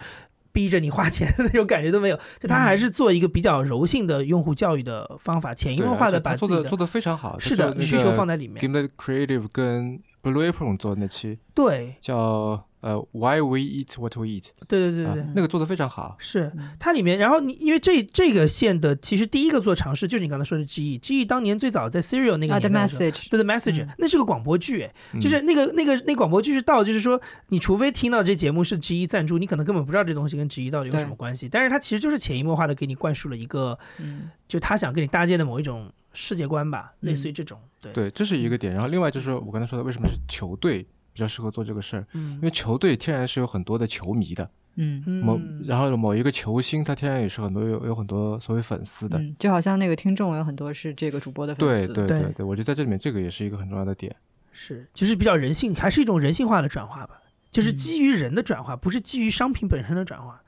[0.52, 7.36] 逼着你花钱的那种感觉都没有，就它还是做一个比较柔性的用户教育的方法，潜移，默化的把自己的做的做的非常好。
[7.40, 8.56] 是的需求放在里面。
[8.62, 16.14] Gimlet Creative 跟 Blue Apron 做的那期对叫呃 Why We Eat What We Eat，对对对对，啊，那个做的非常好。
[16.20, 24.88] 是嗯它里面，然后你因为这这个线的其实第一个做尝试就是你刚才说的 GE，GE 当年最早在 Serial 那个 message，对的 message，、嗯那是个广播剧，
[25.20, 31.48] 就是那个那个那广播剧是到，就是说，你除非听到这节目是 GE 赞助，你可能根本不知道这东西跟 GE 到底有什么关系。
[31.48, 37.58] 但是它其实就是潜移默化的给你灌输了一个，嗯就他想跟你搭建的某一种世界观吧，嗯类似于这种。
[37.80, 38.72] 对，对，这是一个点。
[38.72, 42.06] 然后另外就是我刚才说的，为什么是球队比较适合做这个事儿？
[42.12, 49.18] 嗯因为球队天然是有很多的球迷的，嗯某嗯，然后某一个球星，他天然也是很多有有很多所谓粉丝的。
[49.18, 54.14] 嗯，就好像那个听众有很多是这个主播的粉丝，对对对对，我觉得在这里面这个也是一个很重要的点。
[54.52, 57.18] 是，就是比较人性，还是一种人性化的转化吧，
[57.50, 60.38] 就是嗯基于人的转化，不是基于商品本身的转化。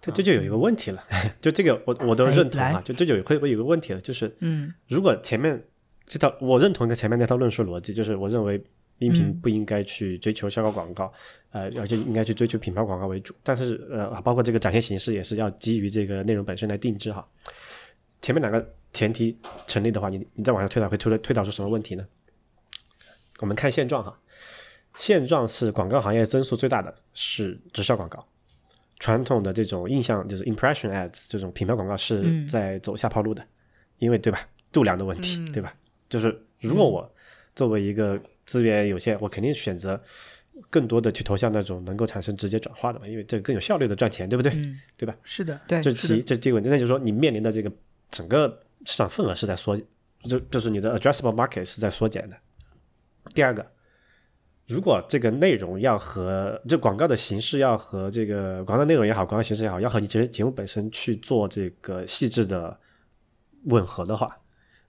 [0.00, 1.02] 这这就有一个问题了，
[1.42, 5.62] 就这个我我都哎认同啊，就这就会会有一个问题了，就是嗯如果前面
[6.06, 8.62] 这套我认同一个前面那套论述逻辑，就是我认为
[8.98, 11.12] 音频嗯不应该去追求效果广告，
[11.50, 13.34] 呃，而且应该去追求品牌广告为主。
[13.42, 17.26] 但是呃，包括这个展现形式也是要基于这个内容本身来定制哈。
[18.22, 22.06] 前面两个前提成立的话，你你再往下推导会推推导出什么问题呢？
[23.40, 24.18] 我们看现状哈，
[24.96, 28.26] 现状是广告行业增速最大的是直销广告，
[28.98, 33.46] 传统的这种印象就是 impression ads 这种品牌广告是嗯在走下坡路的，
[33.98, 34.40] 因为对吧？
[34.72, 35.74] 度量的问题，嗯对吧？
[36.08, 37.14] 就是如果我
[37.54, 40.00] 作为一个资源有限，我肯定选择
[40.70, 44.52] 更多的去投向那种能够产生直接转化的嘛，因为这个更有效率的赚钱，对不对？
[44.54, 44.80] 嗯，
[45.22, 46.70] 是的，对这是其一，这是第一个问题。
[46.70, 47.70] 那就是说，你面临的这个
[48.10, 48.48] 整个
[48.84, 49.76] 市场份额是在缩，
[50.28, 52.36] 就就是你的 addressable market 是在缩减的。
[53.34, 53.66] 第二个，
[54.66, 62.78] 如果这个内容要和这广告的形式要和这个广告内容也好，广告形式也好，要和你节节目本身去做这个细致的
[63.64, 64.38] 吻合的话，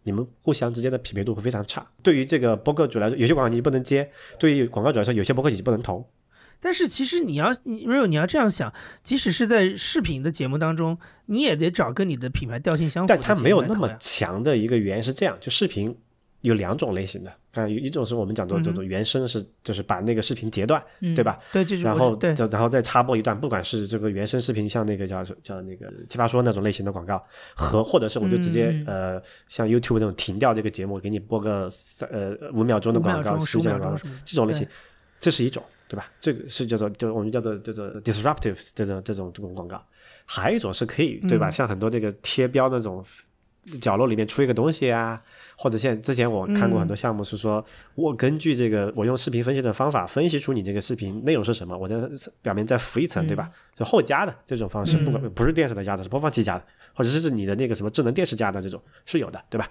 [0.07, 1.85] 你们互相之间的匹配度会非常差。
[2.01, 4.05] 对于这个播客主来说，有些广告你不能接；
[4.39, 6.09] 对于广告主来说，有些播客你不能投。
[6.59, 15.95] 但是其实你要你 real 你要这样想，即使是在视频的节目当中，你也得找跟你的品牌调性相符的但它没有那么强的一个原因是这样，就视频
[16.41, 21.39] 有两种类型的，看有一种是我们讲的这种原声是，就是把那个视频截断，嗯对吧？
[21.51, 27.21] 对，就是然后对后然后再插播一段，不管是这个原声视频，像那个叫叫那个奇葩说那种类型的广告，
[27.55, 34.65] 和或者是我就直接、呃像 YouTube 那种停掉这个节目，给你播个三呃五秒钟的广告、钟十五秒钟这种类型，
[35.19, 36.11] 这是一种，对吧？
[36.19, 39.83] 这个是叫做就我们叫做叫做 disruptive 这种这种这种广告，
[40.25, 41.49] 还有一种是可以对吧？
[41.49, 43.03] 嗯像很多这个贴标那种。
[43.79, 45.21] 角落里面出一个东西啊，
[45.57, 47.63] 或者现在之前我看过很多项目是说，
[47.95, 51.95] 我根据这个我用视频分析的方法分析出你这个视频内容是什么，我在
[52.41, 53.51] 表面再浮一层，对吧？
[53.75, 59.69] 就后加的这种方式，不管不是电视的加的，是播放器加的，或者是你的那个什么智能电视加的这种是有的，对吧？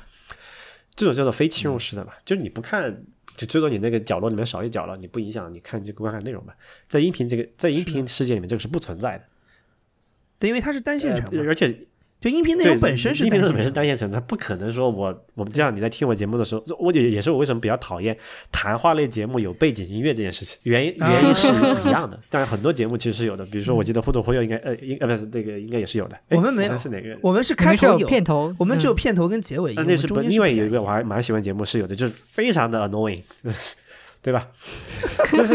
[0.94, 3.04] 这种叫做非侵入式的嘛，就是你不看，
[3.36, 6.54] 就最多你那个角落里面少一角了，你不影响你看这个观看内容吧。
[6.88, 9.24] 在音频这个在音频世界里面，这个是不存在的，
[10.38, 11.86] 对，因为它是单线程而且
[12.26, 14.10] 就音频内，容本身是音频内容本身是单线程。
[14.10, 18.16] 它不可能说我我们这样你在听我节目的时候，我也也是我为什么比较讨厌
[18.50, 21.46] 谈话类节目有背景音乐这件事情，原因原因是
[21.88, 22.18] 一样的。
[22.28, 26.16] 但是很多节目其实是有的，比如说我记得互动活跃应该呃应呃不是那个应该也是有的。
[26.28, 27.16] 哎我们没有是哪个？
[27.22, 33.22] 我们是开头有片头，我们只有嗯片头跟结尾，那是不另外有一个我还蛮喜欢节目是有的，就是非常的 annoying，
[34.20, 34.48] 对吧？
[35.32, 35.54] 就是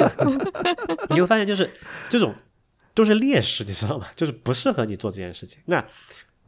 [1.10, 1.70] 你会发现就是
[2.08, 2.34] 这种
[2.94, 4.08] 都是劣势，你知道吗？
[4.16, 5.60] 就是不适合你做这件事情。
[5.66, 5.84] 那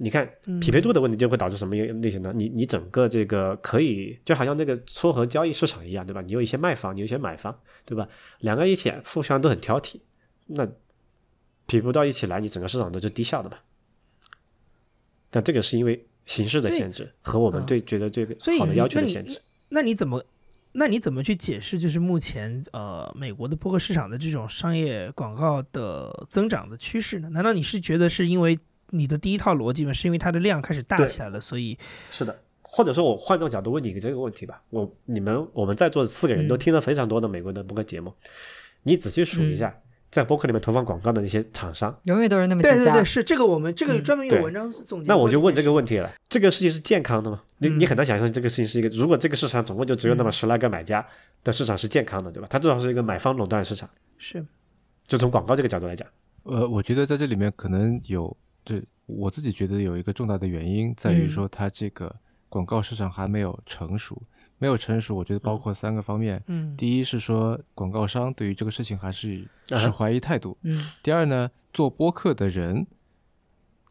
[0.04, 2.34] 你看匹配度的问题就会导致什么类型呢？
[2.36, 6.20] 你你整个这个可以就好像那个撮合交易市场一样，对吧？
[6.20, 8.06] 你有一些卖方，你有一些买方，对吧？
[8.40, 10.02] 两个一起互相都很挑剔，
[10.48, 10.66] 那
[11.66, 13.58] 匹配不到一起来，你整个市场都是低效的嘛。
[15.30, 19.42] 但这个是因为形式的限制和我们嗯对觉得这个好的要求的限制。
[19.70, 20.24] 那你怎么？
[20.76, 27.30] 那你怎么去解释，就是目前呃美国的播客市场的这种商业广告的增长的趋势呢？
[27.30, 28.60] 难道你是觉得是因为
[28.94, 29.94] 你的第一套逻辑呢？
[29.94, 31.78] 是因为它的量开始大起来了，所以
[32.10, 38.14] 是的，或者说我换个角度问你一个这个问题吧，我你们我们在座的四个人都嗯听了非常多的美国的播客节目，
[38.84, 39.76] 你仔细数一下，
[40.12, 45.08] 在播客里面投放广告的那些厂商，永远都是那么几家对对对，，是这个我们这个嗯专门有文章总结。
[45.08, 47.42] 那我就问这个问题了：这个事情是健康的吗？
[47.58, 51.06] 你嗯你很难想象这个事情是一个，如果这个市场总共就只有那么十来个买家
[51.44, 52.48] 的市场是健康的，对吧？
[52.50, 54.46] 它至少是一个买方垄断市场，是
[55.08, 56.08] 就从广告这个角度来讲，
[56.44, 62.16] 呃，我觉得在这里面可能有，这我自己觉得有一个重大的原因在于嗯说，它这个
[62.50, 64.22] 广告市场还没有成熟，
[64.58, 66.42] 没有成熟，我觉得包括三个方面。
[66.48, 70.58] 嗯第一是说，广告商对于这个事情还是啊持怀疑态度。
[70.62, 72.88] 嗯第二呢，做播客的人，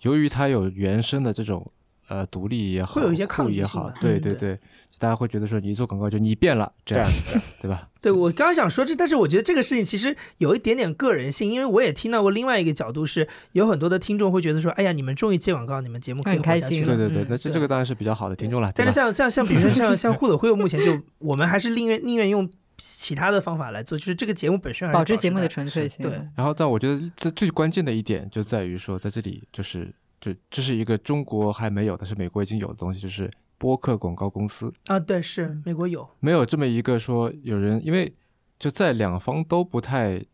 [0.02, 1.70] 由于他有原生的这种
[2.12, 4.58] 呃独立也好，会有一些抗拒也好对对对对，
[4.98, 7.88] 大家会觉得说你一做广告就你变了这样，对啊对吧？
[8.02, 18.92] 对，我刚刚想说这，但是我觉得这个事情其实有一点点个人性，因为我也听到过另外一个角度是，有很多的听众会觉得说，哎呀，你们终于接广告，你们节目可以很开心对对对那这这个当然是比较好的听众了，但是？
[18.92, 22.48] 像像像比如说像 像互走会，目前就我们还是宁愿宁愿用
[22.78, 26.04] 其他的方法来做，就是这个节目本身保持节目的纯粹性。
[26.04, 38.14] 对然后，但我觉得这最关键的一点就在于说，在这里就是就这是一个中国还没有，但是美国已经有的东西，就是播客广告公司啊，对，是美国有，没有这么一个说有人，因为
[38.56, 40.24] 就在两方都不太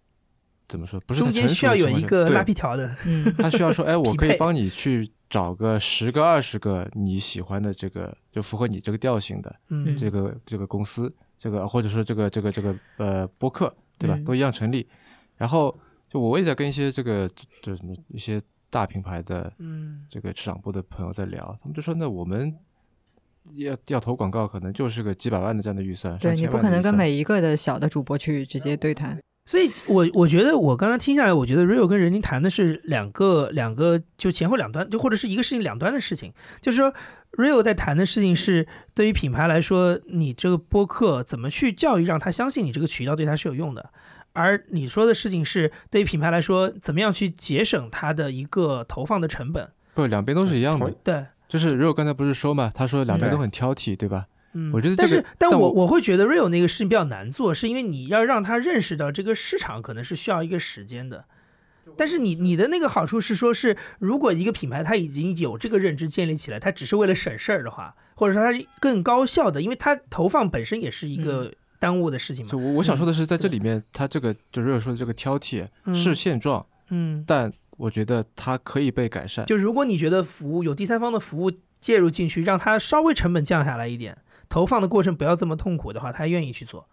[0.69, 3.25] 怎么说，不是中太成熟间需要有一个拉皮条的，嗯。
[3.39, 9.97] 他需要说，哎， 我可以帮你去找个十个、二十个你喜欢的这个，就符合你这个调性的嗯。
[9.97, 14.15] 这个这个公司，这个或者说这个这个这个呃播客，对吧？
[14.17, 14.25] 嗯。
[14.25, 14.87] 都一样成立。
[15.37, 15.75] 然后
[16.11, 17.27] 就我也在跟一些这个
[17.63, 18.41] 就什么一些
[18.71, 22.55] 大品牌的嗯这个市场部的朋友在聊，他们就说，那我们
[23.55, 29.19] 要要投广告，可能就是个几百万的这样的预算，对上你不可能跟每一个的小的主播去直接对谈。
[29.47, 36.31] 所以我我觉得我刚刚听下来，我觉得 Rio 跟任宁谈的是两个两个就前后两端，就或者是一个事情两端的事情。
[36.61, 36.93] 就是说
[37.33, 43.91] ，Rio 在谈的事情是对于品牌来说，你这个播客怎么去教育让他相信你这个渠道对他是有用的。
[44.33, 49.69] 而你说的事情是对于品牌来说，怎么样去节省它的一个投放的成本？
[49.95, 54.27] 不两边都是一样的，对，就是如果刚才不是说嘛，他说两边嗯都很挑剔，对吧？
[54.53, 61.25] 嗯，我觉得这但是个，但我但我我会觉得 Real 那个事情比较难做，是因为你要让他认识到这个市场可能是需要一个时间的。
[61.97, 72.59] 但是你你的那个好处是说，是如果一个品牌它已经有这个认知建立起来，它只是为了省事儿的话，或者说它更高效的，因为它投放本身也是一个耽误的事情嘛就。
[72.59, 79.47] 我我想说的是，在这里面，他这个就如果说的这个挑剔嗯是现状，嗯，但我觉得它可以被改善。
[79.47, 86.89] 就如果你觉得服务有第三方的服务介入进去，让它稍微成本降下来一点，投放的过程不要这么痛苦的话，他愿意去做。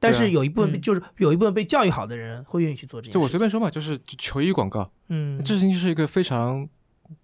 [0.00, 3.14] 但是有一部分嗯就是有一部分被教育好的人会愿意去做这件事。
[3.14, 6.68] 就我随便说嘛，就是求医广告，嗯，这事情是一个非常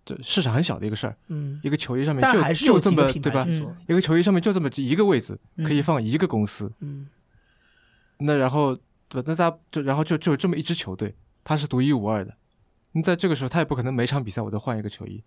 [0.04, 3.46] 这市场很小的一个事儿，嗯，一个球衣上面就但还是有就这么对吧。
[3.86, 6.72] 一个球衣上面就这么一个位置，可以嗯放一个公司。
[6.80, 7.08] 嗯
[8.18, 8.74] 那然后
[9.08, 9.24] 对吧？
[9.26, 12.32] 那大家就然后就就有这么一支球队，它是独一无二的。
[12.92, 15.22] 那在这个时候，他也不可能每场比赛我都换一个球衣，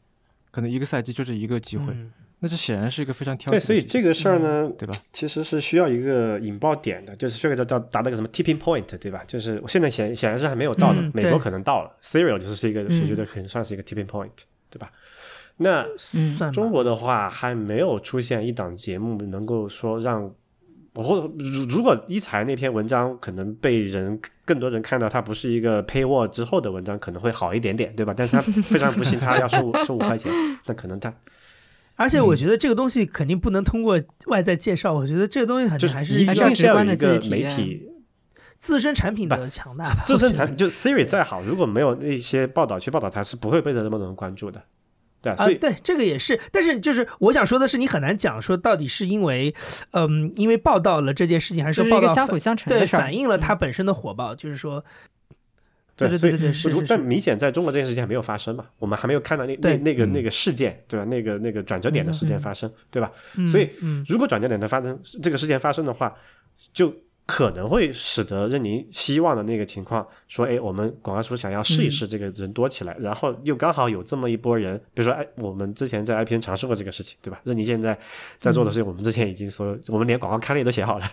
[0.58, 1.94] 可能一个赛季就这一个机会。
[1.94, 3.60] 嗯那这显然是一个非常挑剔对。
[3.60, 4.94] 所以这个事儿呢，对吧？
[5.12, 9.24] 其实是需要一个引爆点的，就是这个叫叫达到一个什么 tipping point，对吧？
[9.28, 14.30] 就是我现在显显然是还没有到的，嗯美国可能到了，Serial 就是一个，嗯我觉得可能算是一个 tipping point，
[14.70, 14.92] 对吧？
[15.58, 20.32] 那嗯中国的话还没有出现一档节目能够说让，
[21.04, 28.14] 或者如如果一财那篇文章可能被人更多人看到，它不是一个 paywall 之后的文章，可能会好一点点，对吧？
[28.16, 30.32] 但是它非常不幸，它要收五收五块钱，
[30.66, 31.14] 那可能它
[31.96, 37.90] 而且我觉得这个东西肯定不能通过外在介绍，我觉得这个东西肯就定还是一定是要一个媒体
[38.60, 40.04] 自身产品的强大吧。
[40.06, 44.62] 自身产就 Siri 再好，如果没有那些报道去报道它，是不会被这么多人关注的。
[45.28, 49.54] 对啊，啊，所以、对，这个也是，但是就是我想说的是，你很难讲说到底是因为，
[49.92, 54.84] 嗯，因为报道了这件事情，还是说报道反一个相辅相成对的事儿，反映了它嗯本身的火爆，就是说，
[55.96, 61.06] 对所以对对对对，是是是，但明显在中国这件事情还没有发生嘛，我们还没有看到那那那个那个事件，对吧？
[61.06, 63.12] 那个那个转折点的事件发生，对吧？
[63.36, 66.16] 嗯所以嗯，如果转折点的发生，这个事件发生的话，
[66.74, 66.94] 就
[67.28, 77.42] 可能会使得任宁希望的那个情况，说，哎，我们广告处想要试一试这个人多起来，然后又刚好有这么一波人，比如说，哎，我们之前在 IPN 尝试过这个事情，对吧？
[77.44, 78.00] 任宁现在
[78.40, 81.12] 在做的事情，我们之前已经所有，我们连广告刊例都写好了，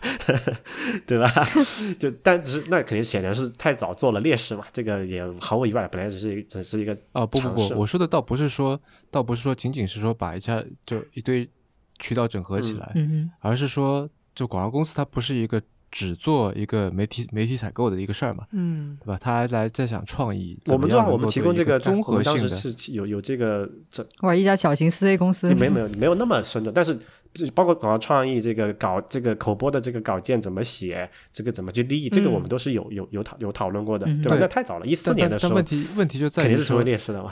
[1.05, 1.29] 对吧？
[1.99, 11.51] 就但只是那肯定显然是太早做了劣势嘛，这个也毫无疑问，本来只是只是一个哦不不不，我说的倒不是说，倒不是说仅仅是说把一下就一堆
[11.99, 12.79] 渠道整合起嗯。
[12.79, 15.61] 来，嗯而是说，就广告公司它不是一个
[15.95, 19.17] 只做一个媒体媒体采购的一个事儿嘛，嗯对吧？
[19.21, 26.99] 他还来在想创意，我们做好，我们提供这个综合我们当性的，时是有有这个这哼，哇，一家小型四 A 公司，没没有没有那么深的，但是
[27.33, 34.37] 这包括广告创意这个稿这个口播的这个稿件怎么写，这个怎么去立意，这个我们都是有有有讨有讨论过的，嗯对吧？
[34.37, 37.31] 对那太早了，一四年的时候问题问题就在于肯定是成为劣势的嘛。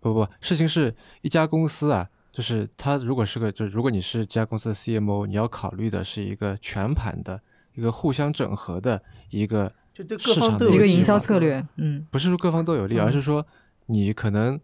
[0.00, 7.40] 不不，事情是一家公司啊，就是他如果是个，就是如果你是这家公司的 CMO，你要考虑的是一个全盘的、
[7.78, 12.04] 一个互相整合的一个，就对各市方都有计场的一个营销策略，嗯。
[12.10, 13.46] 不是说各方都有利，嗯而是说
[13.86, 14.58] 你可能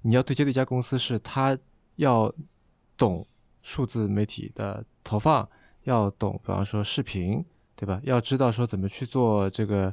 [0.00, 1.56] 你要对接的一家公司是它
[1.96, 2.32] 要
[2.96, 3.26] 懂
[3.60, 5.46] 数字媒体的投放，
[5.82, 7.44] 要懂，比方说视频，
[7.76, 8.00] 对吧？
[8.04, 9.90] 要知道说怎么去做这个，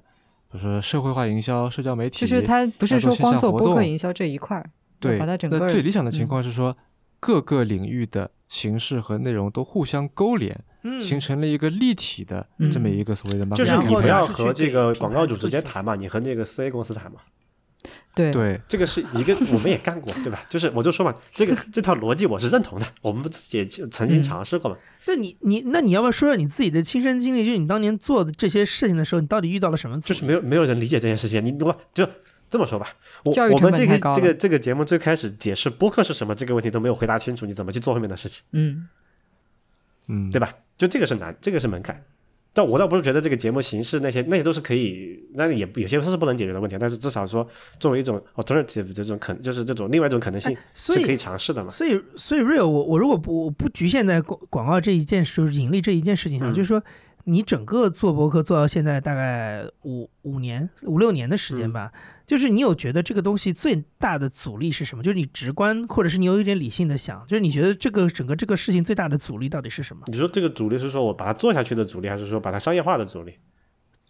[0.50, 6.28] 比如说社会化营销、社交媒体，就是它不是说光做下活动播客营销这一块儿，对，把它整个那最理想的情嗯。
[6.30, 6.78] 况是说，
[7.20, 17.20] 各个领域的形式和内容都互相勾连，嗯形成了一个立体的嗯这么一个所谓的 marketing 就是你不要和这个广告主直接谈嘛，你和那个四 A 公司谈嘛，
[18.16, 20.44] 对对这个是一个我们也干过，对吧？
[20.50, 24.78] 就是我就说嘛，这个这套逻辑我是认同的，我们自己也曾经嗯尝试过嘛。
[25.06, 27.46] 对你你那你要不要说说你自己的亲身经历？
[27.46, 30.00] 就是你当年做的这些事情的时候，你到底遇到了什么？
[30.02, 31.44] 就是没有没有人理解这件事情。
[31.44, 32.08] 你我就
[32.50, 32.88] 这么说吧，
[33.24, 38.90] 我我们这个这个这个节目最开始解释播客是什么这个问题都没有回答清楚，你怎么去做后面的事情，嗯
[40.08, 40.54] 嗯，对吧？
[40.82, 42.04] 就这个是难，这个是门槛。
[42.54, 47.48] 但我倒不是觉得这个节目形式那些那些都是可以，那也有些是不能解决的问题，但是至少说
[47.80, 51.70] 作为一种 alternative 这种可就是这种另外一种可能性是可以尝试的嘛。
[51.70, 56.84] 所以，所以 real，我我如果不我不局限在广广告这一件事，就是盈利这一件事情上，嗯就是说，
[57.26, 61.92] 你整个做博客做到现在大概五五年五六年的时间吧，
[62.32, 65.04] 就是你有觉得这个东西最大的阻力是什么？
[65.04, 70.04] 就是你直观，或者是你有一点理性的想，就是你觉得这个整个这个事情最大的阻力到底是什么？
[70.08, 73.34] 你说这个阻力是说我把它做下去的阻力，还是说把它商业化的阻力？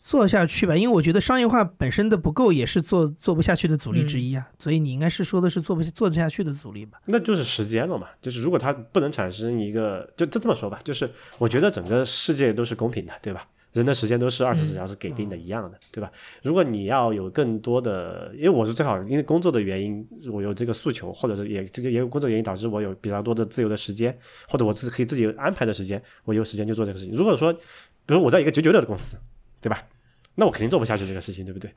[0.04, 7.02] 做下去吧，因为我觉得商业化本身的不够也是做做不下去的阻力之一啊，所以你应该是说的是做不做得下去的阻力吧？
[7.06, 8.06] 那就是时间了嘛。
[8.22, 13.48] 就是如果它不能产生一个，就就这么说吧，就是我觉得整个世界都是公平的，对吧？
[13.74, 16.12] 人的时间都是二十四小时给定的一样的，对吧？
[16.44, 24.18] 如果你要有更多的，因为我是最好因为工作的原因，我有这个诉求，或者是也这个也有工作原因导致我有比较多的自由的时间，
[24.48, 27.14] 或者我自己可以自己安排的时间，我有时间就做这个事情。
[27.14, 27.54] 如果说，
[28.06, 29.16] 比如我在一个九九六的公司，
[29.62, 29.88] 对吧？
[30.36, 31.72] 那我肯定做不下去这个事情，对不对？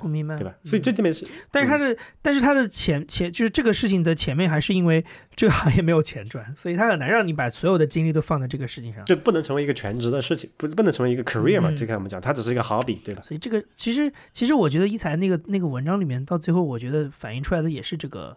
[0.00, 0.54] 我明白，对吧？
[0.64, 5.04] 所以这这边是，但是它的，但是它的前前就是这个事情的前面，还是因为
[5.36, 9.04] 这个行业没有钱赚， 所以它很难让你把所有的精力都放在这个事情上。
[9.04, 11.70] 就不能成为一个全职的事情，不不能成为一个 career 嘛？
[11.70, 13.22] 嗯这个我们讲，它只是一个 hobby，对吧？
[13.22, 18.36] 所以这个其实其实我觉得一才那个那个文章里面，到最后我觉得反映出来的也是这个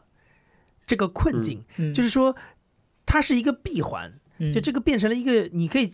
[0.86, 2.36] 这个困境，嗯，就是说
[3.06, 5.90] 它是一个闭环，嗯就这个变成了一个，你可以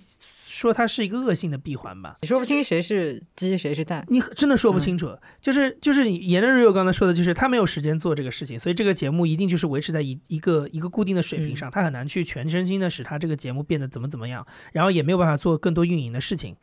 [0.57, 2.15] 说它是一个恶性的闭环吧。
[2.21, 4.03] 你说不清谁是鸡谁是蛋。
[4.09, 16.55] 你真的说不嗯清楚，就是就是你言的 Rio 刚才说的，就是他没有时间做这个事情，所以这个节目一定就是维持在一一个一个固定的水平嗯上，他很难去全身心的使他这个节目变得怎么怎么样，然后也没有办法做更多运营的事情。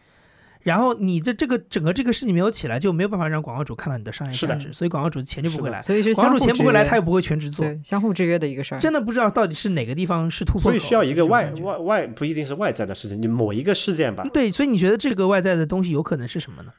[0.65, 8.79] 然后你的这个整个这个事情没有起来，就没有办法让广告主看到你的商业价值，所以广告主钱就不会来，所以是广告主钱不会来，他也不会全职做，对相互制约的一个事儿。
[8.79, 14.25] 真的不知道到底是哪个地方是突破口，所以需要一个外外外不一定是外在的事情，你某一个事件吧。
[14.33, 16.73] 对，所以你觉得这个外在的东西有可能是什么呢？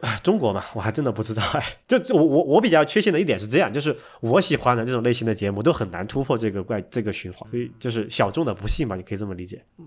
[0.00, 1.64] 啊，中国嘛，我还真的不知道哎。
[1.88, 9.64] 就我我我比较缺陷的一点是这样，就是我喜欢的这种类型的节目都很难突破这个怪这个循环，所以就是小众的不幸吧，你可以这么理解。
[9.78, 9.86] 嗯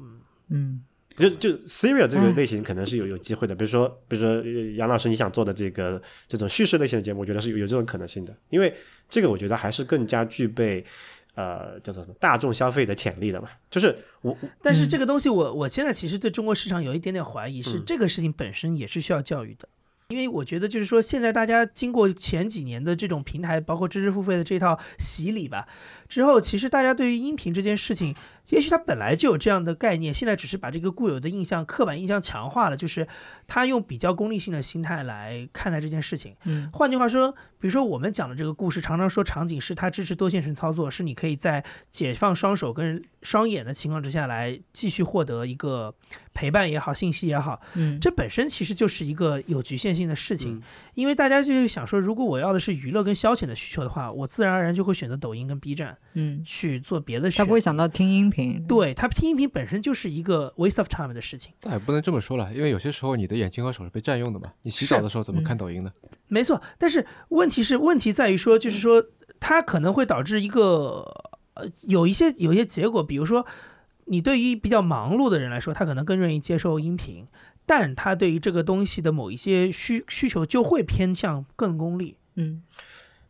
[0.50, 0.82] 嗯
[1.20, 8.74] 就就 serial 这个嗯类型可能是有有机会的，比如说比如说呃杨老师你想做的这个这种叙事类型的节目，我觉得是有有这种可能性的，因为
[9.10, 10.84] 这个我觉得还是更加具备
[11.36, 13.50] 呃叫做什么大众消费的潜力的嘛。
[13.70, 19.68] 就是我但是嗯这个东西我，我现在其实对中国市场有一点点怀疑，是嗯这个事情本身也是需要教育的。
[20.12, 25.68] 因为我觉得，就是说，现在大家经过前几年的这种平台，包括知识付费的这套洗礼吧，
[26.10, 28.16] 之后，其实大家对于音频这件事情，
[28.50, 33.08] 也许它本来就有这样的概念，现在只是把这个固有的印象、刻板印象强化了，就是
[33.48, 36.36] 他用比较功利性的心态来看待这件事情。
[36.46, 45.94] 嗯换句话说，比如说我们讲的这个故事，常常说场景是它支持多线程操作，是你可以在解放双手跟双眼的情况之下来继续获得一个
[46.34, 50.56] 陪伴也好、信息也好，嗯，这本身其实就是一个有局限性的事情。
[50.56, 50.62] 嗯
[50.96, 58.66] 因为大家就会想说，如果我要的是娱乐跟消遣的需求的话，我自然而然就会选择抖音跟 B 站嗯，去做别的事他不会想到听音频。
[58.68, 61.54] 对他听音频本身就是一个 waste of time 的事情。
[61.60, 64.52] 但也不能这么说了，因为有些时候你的眼睛和手是被占用的嘛。
[64.64, 65.92] 你洗澡的时候怎么看抖音呢？
[66.28, 69.06] 没错，但是问题是，问题在于说，就是说，
[69.40, 71.06] 它可能会导致一个
[71.54, 73.46] 呃，有一些有一些结果，比如说，
[74.06, 77.28] 你对于比较忙碌的人来说，他可能更愿意接受音频，
[77.66, 82.18] 但他对于这个东西的某一些需需求就会偏向更功利。
[82.36, 82.64] 嗯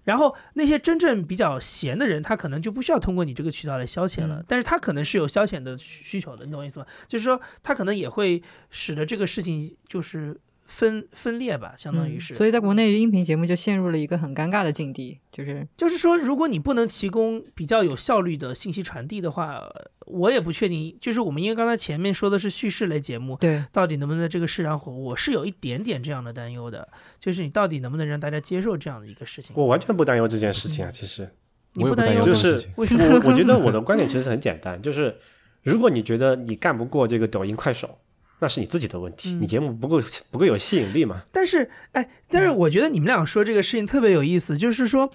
[0.04, 6.86] 然后那些真正比较闲的人，他可能就不需要通过你这个渠道来消遣了，嗯但是他可能是有消遣的需需求的，你懂我意思吗？
[7.08, 10.40] 就是说，他可能也会使得这个事情就是
[10.70, 12.36] 分分裂吧，相当于嗯是。
[12.36, 19.62] 所以在国内音频节目就陷入了一个很尴尬的境地，就是就是说，如果你不能提供比较有效率的信息传递的话，
[20.06, 20.96] 我也不确定。
[21.02, 26.88] 就是我们因为刚才前面说的是叙事类节目，对，到底能不能在这个市场火，我是有一点点这样的担忧的。
[27.20, 29.56] 就是你到底能不能让大家接受这样的一个事情？
[29.58, 31.30] 我完全不担忧这件事情啊，其实
[31.74, 33.20] 你不担担忧就是忧这个事情为什么？
[33.26, 35.18] 我我觉得我的观点其实很简单，就是
[35.64, 37.98] 如果你觉得你干不过这个抖音、快手，
[38.40, 41.22] 那是你自己的问题，嗯你节目不够不够有吸引力嘛。
[41.32, 45.12] 但是，哎，但是我觉得你们俩说这个事情特别有意思，就是说，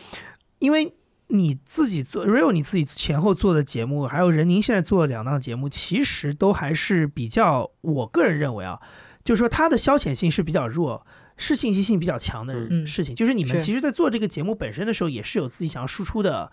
[0.58, 0.94] 因为
[1.28, 8.80] 你自己做 real 你自己前后做的节目，还有任宁现在做的两档节目，其实都还是比较，我个人认为啊，
[9.24, 11.06] 就是说它的消遣性是比较弱。
[11.36, 16.52] 是信息性比较强的嗯事情，就是你们其实，在做这个节目本身的时候，也是有自己想要输出的、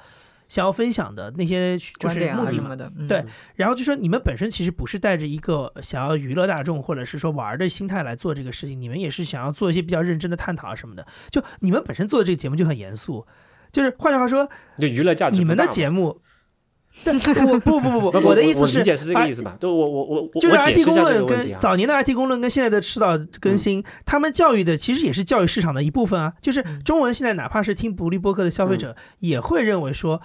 [0.52, 2.48] 想要分享的那些就是目的嘛。
[2.48, 3.24] 啊什么的，嗯对
[3.56, 11.08] 然后就说你们本身其实不是带着一个想要娱乐大众或者是说玩儿的心态来做这个事情，你们也是想要做一些比较认真的探讨啊什么的。
[11.30, 13.26] 就你们本身做的这个节目就很严肃，
[13.72, 16.20] 就是换句话说，就娱乐价值你们的节目，
[17.06, 17.16] 但
[17.48, 19.56] 我不不不不不，我的意思是，解是这个意思嘛？
[19.62, 21.26] 就我我我我就是 IT 公论。
[21.26, 26.34] 跟早年的 IT 公论跟现在的赤道更新，他们教育的其实也是教育市场的一部分啊。
[26.42, 30.22] 就是嗯中文现在哪怕是听独立播客的消费者，也会认为说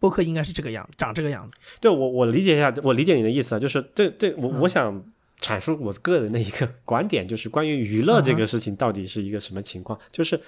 [0.00, 1.56] 播客应该是这个样，长这个样子。
[1.80, 4.60] 对我我理解一下，我理解你的意思啊，就是这这我嗯。
[4.62, 5.04] 我想
[5.40, 9.96] 阐述我个人的一个观点，就是关于娱乐这个事情到底是一个什么情况？
[10.10, 10.40] 就是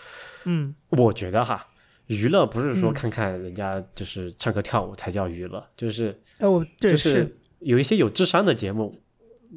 [0.44, 0.74] 嗯。
[0.88, 1.68] 我觉得哈，
[2.08, 2.92] 娱乐不是说嗯。
[2.92, 7.36] 看看人家就是唱歌跳舞才叫娱乐，就是哎，我这就是。
[7.64, 9.00] 有一些有智商的节目，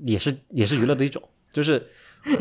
[0.04, 1.20] 也是也是娱乐的一种，
[1.52, 1.88] 就是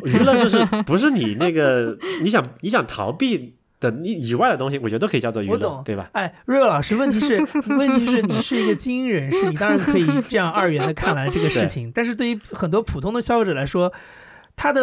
[0.05, 3.57] 娱乐就是不是你那个你想你想逃避
[3.91, 6.09] 的以外的东西，我觉得都可以叫做娱乐我懂，对吧？
[6.13, 7.37] 哎，瑞瑞老师，问题是，
[7.77, 11.93] 问题是你是一个 精英人士，你当然可以这样二元的看来这个事情。
[11.95, 13.93] 但是对于很多普通的消费者来说，
[14.57, 14.83] 他的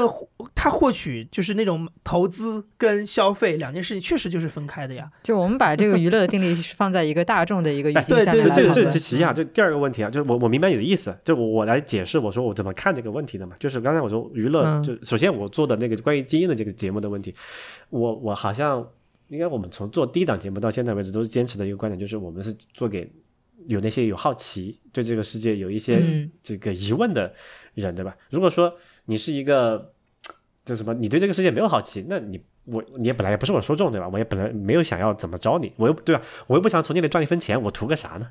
[0.53, 5.09] 他获取就是那种投资跟消费两件事情，确实就是分开的呀。
[5.23, 17.33] 就我们把这个娱乐的定力是放在一个大众的一个语境 对对下面就这个是其其一啊，就第二个问题啊，就是我我明白你的意思，就我我来解释我说我怎么看这个问题的嘛，就是刚才我说娱乐，嗯就首先我做的那个关于精英的这个节目的问题，
[17.89, 18.85] 我我好像
[19.29, 23.09] 应该我们从做第一档节目到现在为止都是坚持的一个观点，就是我们是做给
[23.67, 27.33] 有那些有好奇对这个世界有一些嗯这个疑问的
[27.75, 28.15] 人，对吧？
[28.29, 28.73] 如果说
[29.11, 29.91] 你是一个。
[30.63, 34.07] 就什么，你对这个世界没有好奇，那你我你也本来也不是我说中对吧？
[34.07, 36.21] 我也本来没有想要怎么着你，我又对吧？
[36.45, 38.27] 我又不想从你那赚一分钱，我图个啥呢？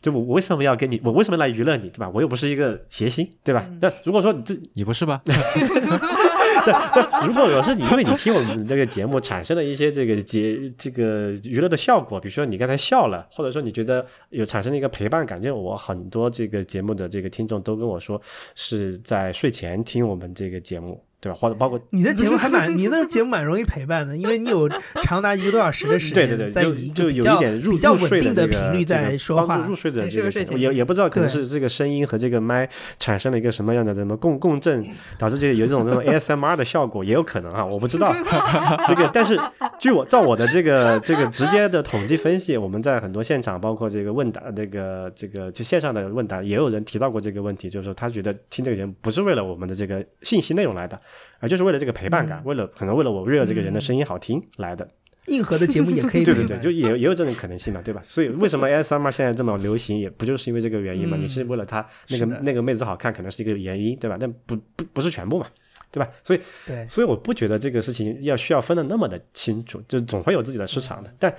[0.00, 1.00] 就我我为什么要跟你？
[1.04, 2.08] 我为什么来娱乐你，对吧？
[2.14, 3.68] 我又不是一个谐星，对吧？
[3.80, 5.22] 那如果说你这你不是吧？
[6.64, 6.72] 对，
[7.26, 18.20] 如果我是你，因为你听我们这个节目产生了一些这个节这个娱乐的效果，比如说你刚才笑了，或者说你觉得有产生了一个陪伴感，就我很多这个节目的这个听众都跟我说
[18.54, 21.02] 是在睡前听我们这个节目。
[21.22, 21.38] 对吧？
[21.40, 24.68] 或者包括你的节目还蛮， 你的节目蛮容易陪伴的，因为你有
[25.02, 32.68] 长达一个多小时的时间，对对对，就就有一点入比较稳定的频率在说话，帮助入睡的这个，也也不知道可能是这个声音和这个麦
[32.98, 34.84] 产生了一个什么样的什么共共振，
[35.16, 38.12] 导致这个有一种这种 ASMR 的效果，也有可能啊，我不知道
[38.88, 39.38] 这个，但是
[39.78, 51.00] 据我照我的这个这个直接的统计分析，我们在很多现场，包括这个问答，那个这个就线上的问答，也有人提到过这个问题，就是说他觉得听这个节目不是为了我们的这个信息内容来的。
[51.42, 54.88] 啊，就是为了这个陪伴感，为了可能为了我热这个人的声音好听来的。
[55.26, 58.00] 硬核的节目也可以， 对对对，就也也有这种可能性嘛，对吧？
[58.02, 61.16] 所以为什么 ASMR 现在这么流行，也不就是因为这个原因嘛？
[61.16, 64.16] 你是为了他那个那个妹子好看，可能是一个原因，对吧？
[64.18, 65.46] 但不不不是全部嘛，
[65.92, 66.08] 对吧？
[66.24, 71.32] 所以对，所以我不觉得这个事情要需要分的那么的清楚，就总会有自己的市场的，但。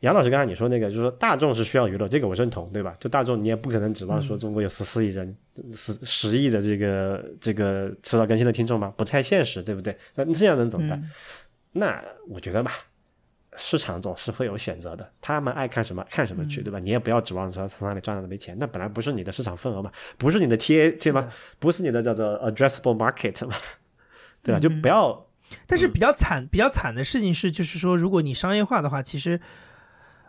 [0.00, 2.94] 杨老师刚才你说那个，就是说大众是需要娱乐，这个我认同，对吧？
[3.00, 5.34] 就大众你也不可能指望说中国有十四亿人、
[5.74, 9.96] 十十亿的这个这个迟早更新的听众吧，不太现实，对不对？
[10.14, 11.10] 那这样能怎么办？
[11.72, 12.70] 那我觉得吧，
[13.56, 16.78] 市场总是会有选择的，他们爱看什么看什么去，对吧？
[16.78, 21.26] 你也不要指望说从哪里赚到那笔钱，那本来不是你的市场份额嘛，不是你的 TA 对吧？
[21.58, 23.54] 不是你的叫做 addressable market 嘛，
[24.42, 24.60] 对吧？
[24.60, 25.26] 就不要。
[25.66, 29.40] 但是比较惨、比较惨的事情是，就是说，如果你商业化的话，其实。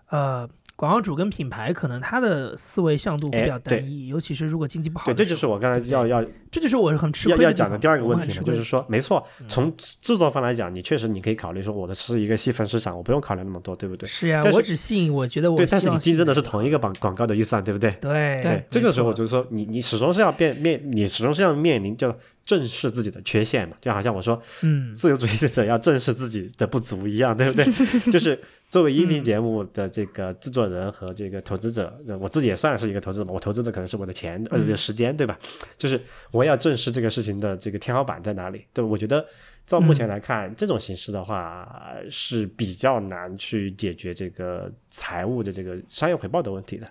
[0.09, 5.05] 呃，广告主跟品牌可能他的思维向度会比较单一，尤其是如果经济不好。
[5.05, 14.07] 对，这就是我刚才要要，这就是我很吃亏要讲的第二个问题，就是说，没错，从制作方来讲，你确实你可以考虑说，我的是一个细分市场，我不用考虑那么多，对不对？
[14.07, 15.57] 是呀，我只吸引我觉得我。
[15.57, 17.91] 对，但是你竞争的是同一个广广告的预算，对不对？
[17.99, 22.15] 对对，这个时候就是说，你你始终是要变面，你始终是要面临叫。
[22.47, 27.65] 正视自己的缺陷嘛，就好像我说，嗯，自由主义者要正视自己的不足一样，对不对？
[28.09, 28.39] 就是
[28.69, 35.37] 作为音频节目的这个制作人和这个投资者，我自己也算是一个投资者，我投资的可能是我的钱呃时间，对吧？
[35.77, 39.25] 就是我要正视这个事情的这个天花板在哪里，对我觉得，
[39.65, 46.87] 照目前来看，这种形式的话是比较难去解决这个财务的这个商业回报的问题的。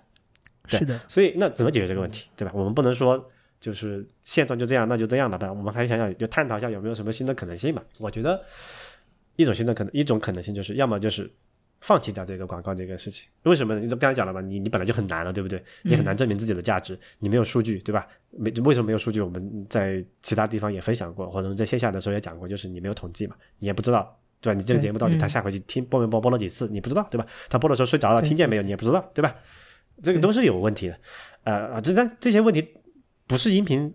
[0.67, 2.51] 是的，所以那怎么解决这个问题，对吧？
[2.53, 3.27] 我们不能说。
[3.59, 5.51] 就是现状就这样，那就这样了吧。
[5.51, 7.81] 我们还想想，就探讨一下有没有什么新的可能性嘛？
[7.99, 8.43] 我觉得
[9.35, 11.29] 一种新的可能，一种可能性就是，要么就是
[11.81, 13.27] 放弃掉这个广告这个事情。
[13.43, 13.79] 为什么？
[13.79, 15.63] 你都刚才讲了嘛，你你本来就很难了，对不对？
[15.83, 18.07] 你很难证明自己的价值，你没有数据，对吧？
[18.31, 19.21] 没为什么没有数据？
[19.21, 24.57] 我们在其他地方也分享过，或者在线下的时候也讲过，就是你没有统计嘛，你也不知道，对吧？
[24.57, 27.25] 你这个节目到底他下回去听播没播，播了几次，你不知道，对吧？
[27.49, 28.61] 他播的时候睡着了，听见没有？
[28.61, 29.35] 你也不知道，对吧？
[30.03, 30.99] 这个都是有问题的。
[31.43, 32.61] 呃，这这这些问题
[33.27, 33.93] 不是音频。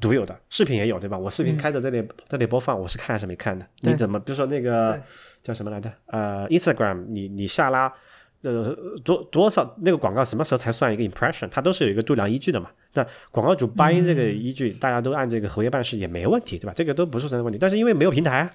[0.00, 1.18] 独有的视频也有对吧？
[1.18, 3.66] 我视频开着这里这里播放，我是看还是没看的？
[3.80, 4.98] 你怎么比如说那个
[5.42, 5.92] 叫什么来着？
[6.06, 7.92] 呃，Instagram，你你下拉
[8.40, 11.46] 呃多多少那个广告什么时候才算一个 impression？
[11.50, 12.70] 它都是有一个度量依据的嘛。
[12.94, 16.72] 那广告主八音这个依据，大家都按这个合约办事也没问题，对吧？
[16.74, 17.58] 这个都不是什么问题。
[17.58, 18.50] 但是因为没有平台啊，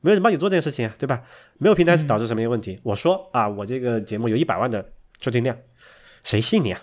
[0.00, 1.22] 没有人帮你做这件事情啊，对吧？
[1.58, 2.80] 没有平台是导致什么问题？
[2.82, 4.82] 我说啊，我这个节目有一百万的
[5.20, 5.54] 收听量，
[6.24, 6.80] 谁信你啊？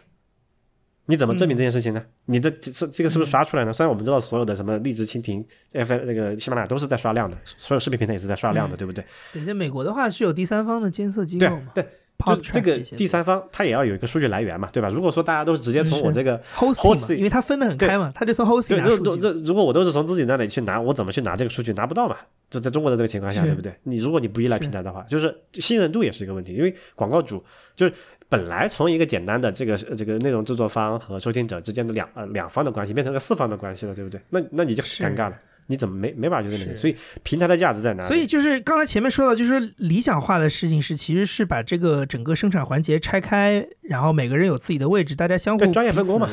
[1.08, 2.03] 你怎么证明这件事情呢？
[2.26, 3.72] 你的这这个是不是刷出来呢？
[3.72, 9.06] 虽然我们知道所有的什么荔枝、蜻蜓、F 那个喜马拉雅都是在刷量的，所有视频平台也是在刷量的，对不对？
[9.32, 11.68] 对，这美国的话是有第三方的监测机构嘛？
[11.76, 11.86] 对，
[12.26, 14.89] 就这个第三方，它也要有一个数据来源嘛，对吧？
[14.89, 19.22] 如果说大家都是直接从我这个 hosting，因为它分得很开嘛，它就从 hosting 拿数据。
[19.22, 21.72] 这如果我都是从自己那里去拿，我怎么去拿这个数据？
[21.74, 22.16] 拿不到嘛？
[22.49, 23.74] 就在中国的这个情况下，对不对？
[23.84, 27.43] 你如果你不依赖平台的话，就是信任度也是一个问题，因为广告主
[27.76, 27.93] 就是。
[28.28, 34.20] 本来从一个简单的这个这个内容制作方和收听者之间的两呃两方的关系，变成了四方的关系了，对不对？
[34.30, 35.36] 那那你就尴尬了，
[35.68, 36.76] 你怎么没没法去认定？
[36.76, 38.08] 所以平台的价值在哪里？
[38.08, 46.30] 所以就是刚才前面说到，就是理想化的事情是，其实是把这个整个生产环节拆开，然后每个人有自己的位置，大家相互专业分工嘛。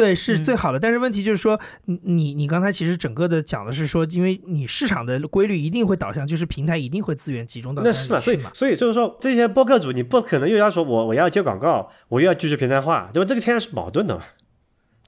[0.00, 0.80] 对，是最好的。
[0.80, 8.18] 但是问题就是说，你你你刚才其实整个的讲的是说，因为你市场的规律一定会导向，就是平台一定会资源集中到那是嘛？
[8.18, 13.28] 所以所以就是说，这些播客主你不可能又要说我我要接广告，我又要继续平台化，对吧？
[13.28, 14.22] 这个现在是矛盾的嘛？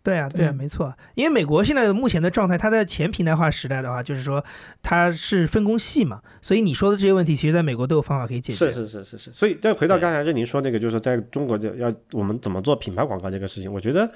[0.02, 0.92] 对啊，对啊，嗯没错。
[1.14, 4.44] 因为美国现在目前的状态，它在前平台化时代的话，就是说
[4.82, 8.58] 它是分工细嘛，所以你说的这些问题，其实在美国都有方法可以解决。
[8.58, 14.10] 是是是是是，所以再回到刚才任宁说那个，就是在中国就要我们怎么做品牌广告这个事情，我觉得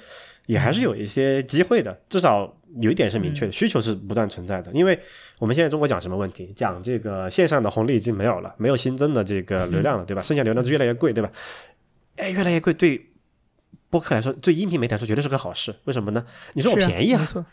[0.45, 4.69] 也还是有一些机会的，至少有一点是明确的，需求是不断存在的。
[4.73, 4.99] 因为
[5.39, 6.51] 我们现在中国讲什么问题？
[6.53, 10.21] 讲这个线上的红利已经没有了，没有新增的这个流 量了，对吧？
[10.21, 11.31] 剩下流量就越来越贵，对吧？
[12.17, 12.99] 哎，越来越贵，对
[13.89, 15.73] 播客来说，对音频媒体来说绝对是个好事。
[15.85, 16.25] 为什么呢？
[16.53, 17.45] 你说我便宜啊，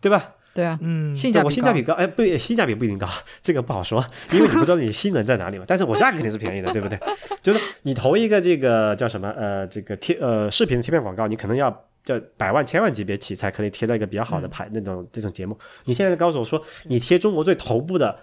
[0.00, 0.34] 对吧？
[0.54, 3.08] 对啊，嗯，性价比对我性价高比高，哎，不，性价比不一定高，
[3.40, 5.64] 这个不好说，因为你不知道你性能在哪里嘛。
[5.66, 6.98] 但是我价格肯定是便宜的，对不对？
[7.40, 11.70] 就是你投一个这个叫什么呃，这个贴呃视频的贴片广告，你可能要
[12.04, 15.58] 叫百万、千万级别起才可以贴到一个比较好的牌、那种这种节目。
[15.84, 18.18] 你现在告诉我说，你贴中国最头部的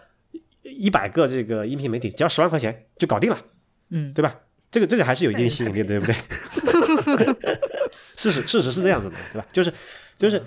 [0.64, 3.38] 一百个这个音频媒体，只要十万块钱就搞定了，
[3.90, 4.36] 嗯，对吧？
[4.72, 6.14] 这个这个还是有一定吸引力的，对不对？
[8.20, 9.48] 事实事实是这样子的，对吧？
[9.54, 9.74] 就是
[10.18, 10.44] 就是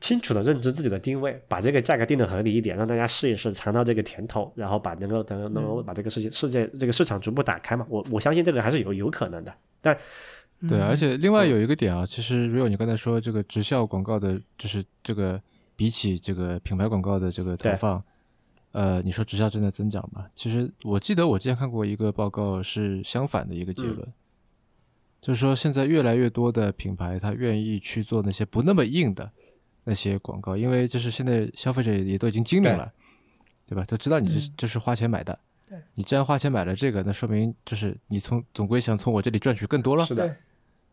[0.00, 7.86] 清楚的认知自己的定位，把这个价格定的合理一点，让大家试一试，尝到这个甜头，然后把能够能够能够把这个世界世界这个市场逐步打开嘛。
[7.88, 9.96] 我我相信这个还是有有可能的，但
[10.68, 10.82] 对，嗯。
[10.82, 15.40] 而且另外有一个点啊，其实如果你刚才说这个直销广告的，就是这个
[15.76, 18.02] 比起这个品牌广告的这个投放，
[18.72, 20.26] 呃，你说直销正在增长嘛？
[20.34, 24.06] 其实我记得我之前看过一个报告是相反的一个结论，
[25.24, 29.32] 就是说现在越来越多的品牌他愿意去做那些不那么硬的
[29.84, 32.92] 那些广告，因为就是现在消费者也都已经精明了，
[33.64, 33.82] 对吧？
[33.84, 35.38] 都知道你是嗯这是花钱买的。
[35.66, 40.36] 对你既然花钱买了这个，那说明就是你从总归想从我这里赚取更多了，是的，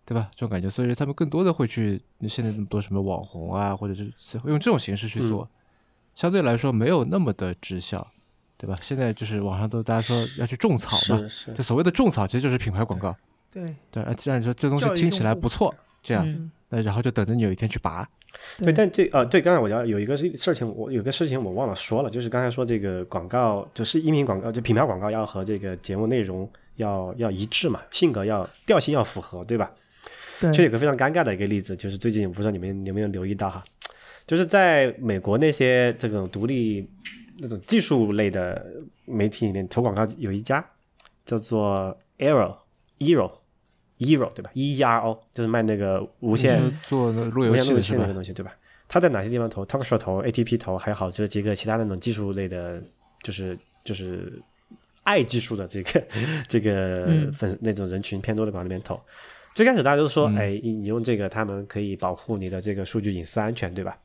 [0.05, 0.31] 对吧？
[0.33, 5.45] 这种感觉，所以他们更多的会去现在那么多什么网红啊，或者是会用这种形式去做，
[6.15, 8.05] 相对来说没有那么的直销，
[8.55, 8.77] 对吧？
[8.81, 11.21] 现在就是网上都大家说要去种草嘛，
[11.53, 13.13] 就所谓的种草其实就是品牌广告，
[13.51, 16.51] 对，对，啊既然说这东西听起来不错，这样，嗯。
[16.73, 18.07] 那然后就等着你有一天去拔，
[18.59, 29.69] 对，但这呃，对，刚才我要有一个事事情，我有个事情我忘了说了，就是刚才说这个广告，就是音频广告，就品牌广告要和这个节目内容要要一致嘛，性格要调性要符合，对吧？
[30.39, 33.61] 对，就有个非常尴尬的一个例子，就是最近我不知道你们有没有留意到哈，
[34.25, 36.89] 就是在美国那些这种独立
[37.39, 38.65] 那种技术类的
[39.03, 40.65] 媒体里面投广告，有一家
[41.25, 42.55] 叫做 Arrow
[42.99, 43.29] Eero
[44.01, 48.13] Eero 对吧？E E R O 就是卖那个无线做那路由器的是吧路由器那个？
[48.13, 48.53] 东西对吧？
[48.87, 52.81] 他在哪些地方投？Talk Show 投，ATP 投，还有好这几个其他的那种技术类的，
[53.23, 54.41] 就是就是
[55.03, 56.03] 爱技术的这个
[56.49, 58.99] 这个嗯粉、那种人群偏多的广告里面投。
[59.53, 63.97] 最开始大家都说，嗯哎，你你用这个，他们可以保护你的这个数据隐私安全，对吧？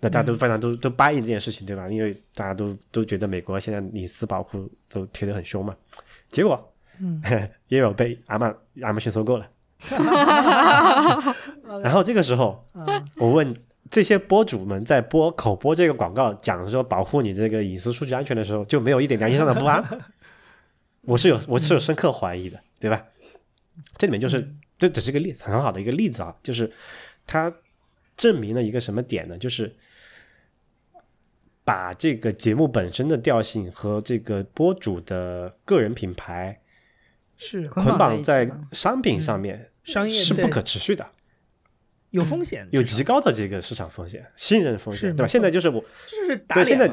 [0.00, 1.88] 那大家都非常都、都答应这件事情，对吧？
[1.88, 5.74] 因为大家都都觉得美国现在隐私保护都贴得很凶嘛。
[6.30, 7.22] 结果，嗯，
[7.68, 9.48] 也有被亚马亚马逊收购了。
[11.82, 13.54] 然后这个时候，嗯我问
[13.90, 19.84] 这些播主们在播口播这个广告，讲说保护你这个隐私数据安全的时候，就没有一点良心上的不安？
[21.02, 23.04] 我是有我是有深刻怀疑的，对吧？
[23.98, 26.72] 这里面就是这只是个例很好的一个例子啊，就是
[27.26, 27.52] 它
[28.16, 29.36] 证明了一个什么点呢？
[29.36, 29.76] 就是
[31.62, 36.58] 把这个节目本身的调性和这个播主的个人品牌
[37.36, 41.06] 是捆捆绑在商品上面商业是不可持续的。
[42.10, 45.26] 有风险，有极高的这个市场风险、信任风险，对吧？
[45.26, 46.86] 现在就是我 就是打对现在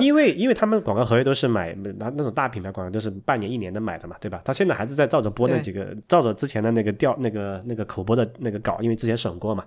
[0.00, 4.40] 因为因为他们广告合约都是买那那种大品牌广告都是半年一年的买的嘛，对吧？
[4.44, 9.66] 他现在还是在照着播那几个，照着之前的那个调那个那个口播的那个稿，因为之前审过嘛，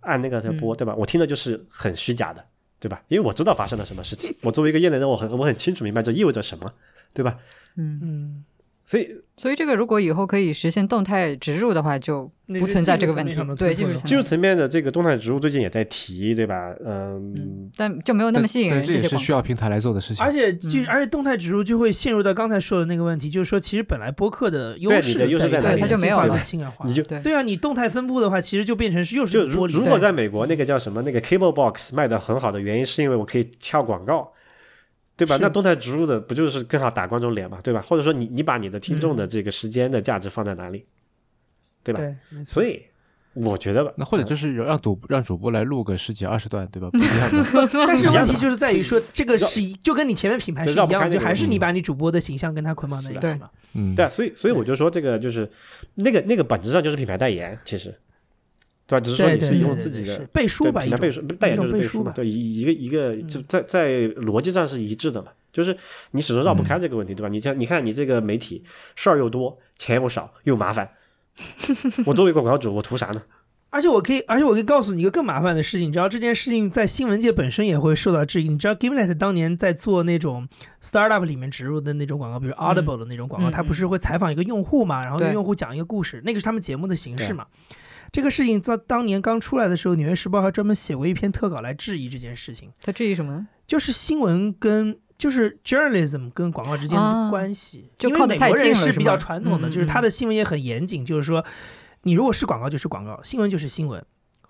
[0.00, 0.94] 按那个在播，对吧？
[0.94, 2.44] 我听的就是很虚假的，
[2.78, 3.02] 对吧？
[3.08, 6.72] 因为我知道发生了什么事情，我作为一个业内人，我很我很清楚明白这意味着什么，
[7.12, 7.38] 对吧？
[7.76, 8.44] 嗯，嗯，
[8.86, 13.34] 所以所以这个如果以后可以实现动态植入的话，就不存在这个问题。
[13.56, 16.72] 对，技术层面，技术层面的这个动态植入最近也在提，对吧？
[16.84, 18.84] 嗯，但就没有那么吸引人。
[18.84, 20.30] 这也是需要平台来做的事情而。
[20.30, 26.92] 且就嗯而且动态植入就会陷入到刚才说的那个问题，就是说其实本来播客的优势的优势在哪里对它就没有了性感化你。
[26.92, 34.30] 就对对啊，你动态分布的话，其实就变成是又是就如如果在美国那个叫什么那个 cable box 卖的很好的原因，是因为我可以跳广告，
[35.16, 35.38] 对吧？
[35.40, 37.80] 那动态植入的不就是更好打观众脸嘛，对吧？
[37.82, 40.84] 或者说你你把你的听众的这个时间的价值放在哪里，
[41.82, 42.00] 对吧？
[42.00, 42.82] 对，所以
[43.34, 46.88] 我觉得吧，那或者就是让主让主播来录个十几二十段，对吧？
[46.92, 47.86] 不一样的。
[47.86, 53.50] 但是问题就是在于说，这个是一就跟你前面品牌是一样的，就还是你嗯把你主播的形象跟他捆绑在一起嘛。
[53.74, 55.48] 嗯，对啊，所以所以我就说这个就是
[55.94, 57.92] 那个那个本质上就是品牌代言，其实
[58.86, 59.00] 对吧？
[59.00, 62.12] 只是说你是用自己的背书吧，一种对品牌背书，代言就是背书嘛。
[62.12, 65.76] 对，一一个一个嗯就在在逻辑上是一致的嘛，就是
[66.10, 67.28] 你始终绕不开这个问题，对吧？
[67.28, 68.62] 你像你看你这个媒体
[68.94, 70.90] 事儿又多，钱又少又麻烦，
[72.06, 73.22] 我作为广告主，我图啥呢？
[73.70, 78.48] 而且我可以，而且我可以告诉你一个更麻烦的事情，你知道这件事情在新闻界本身也会受到质疑。
[78.48, 80.46] 你知道 Gimlet 当年在做那种
[80.80, 87.46] startup 里面植入的那种广告，比如 Audible 的那种广告，嗯他不是会采访一个用户嘛，然后跟用户讲一个故事，那个是他们节目的形式嘛。
[88.14, 93.48] 这个事情在当年刚出来的时候，《纽约时报》还专门写过一篇特稿来质疑这件事情，他质疑什么呢？
[93.66, 101.44] 就是新闻跟就是 journalism 跟广告之间啊的关系，就靠得太近国人是比较传统的，就是他的新闻也很严谨，就是说
[102.04, 104.00] 你如果是广告就是广告，新闻就是新闻，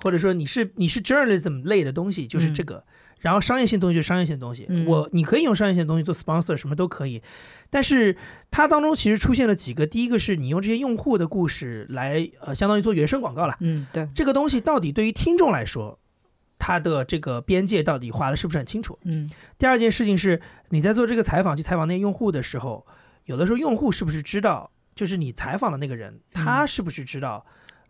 [0.03, 2.85] 或者说你是你是 journalism 类的东西就是这个，
[3.21, 7.23] 然后商业性东西就是商业性的东西，嗯我你可以用商业性的东西做 sponsor 什么都可以，
[7.71, 8.17] 但是
[8.51, 13.57] 它当中其实出现了几个，第一个是你用这些用户的故事来呃相当于做原生广告了。
[13.61, 15.99] 嗯，对，这个东西到底对于听众来说，
[16.59, 18.99] 它的这个边界到底画的是不是很清楚？
[19.05, 22.87] 嗯第二件事情是，你在做这个采访去采访那些用户的时候，
[23.25, 27.45] 有的时候用户是不是知道，就是你采访的那个人，他是不是知道？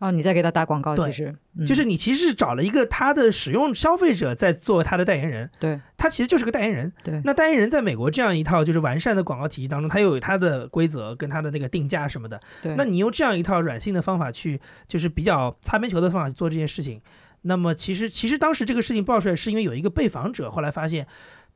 [0.05, 6.91] 哦，你在给他打广告，其实、嗯、就是你其实是找了一个他的使用消费者在做他的代言人，对他其实就是个代言人。
[7.03, 12.39] 对，那代言人在美国这样一套就是完善的广告体系当中，他又有他的规则跟他的那个定价什么的。
[12.61, 17.01] 对，那你用这样一套软性的方法去，就是比较擦边球的方法去做这件事情，
[17.41, 21.07] 那么其实其实当时这个事情爆出来，是因为有一个被访者后来发现，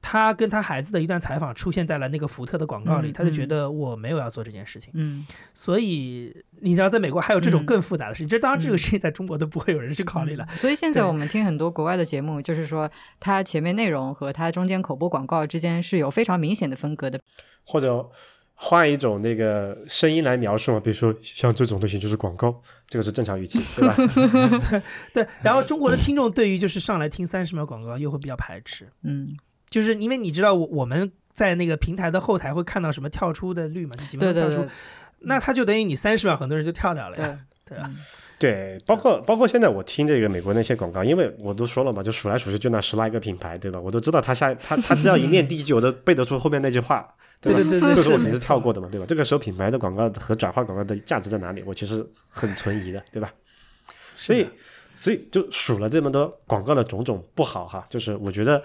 [0.02, 5.26] 他跟他孩子的一段采访出现在了那个福特的广告里，嗯他就觉得我没有要做这件事情，嗯。
[5.54, 10.46] 所以你知道，在美国还有这种嗯更复杂的事情，这当然这个嗯事情在中国都不会有人去考虑了。
[10.50, 10.58] 嗯。
[10.58, 12.90] 所以现在我们听很多国外的节目，就是说
[13.20, 17.20] 它前面内容和它中间口播广告之间是有非常明显的分隔的。
[17.66, 18.10] 或者
[18.62, 24.82] 换一种那个声音来描述嘛，比如说像这种类型就是广告，这个是正常语气，对吧？
[25.14, 29.28] 对，然后中国的听众对于就是上来听三十秒广告又会比较排斥，嗯，
[29.70, 34.68] 就是因为你知道我我们在那个平台的后台会看到什么跳出的率嘛，就几秒跳出，对
[35.22, 37.40] 那它就等于你三十秒，很多人就跳掉了呀。
[37.66, 37.98] 对，对啊嗯
[38.40, 43.78] 对，包括包括现在我听这个美国那些广告，因为我都说了嘛，就数来数去就那十来个品牌，对吧？
[43.78, 47.16] 我都知道他下他他只要一念第一句，我都背得出后面那句话，吧？
[47.42, 49.06] 对对对对，这是我平时没错跳过的嘛，对吧？
[49.06, 51.62] 这个时候品牌的广告和转化广告的价值在哪里？
[51.66, 53.30] 我其实很存疑的，对吧？
[54.16, 54.48] 所以，
[55.00, 58.62] 所以就数了这么多广告的种种不好哈，就是我觉得，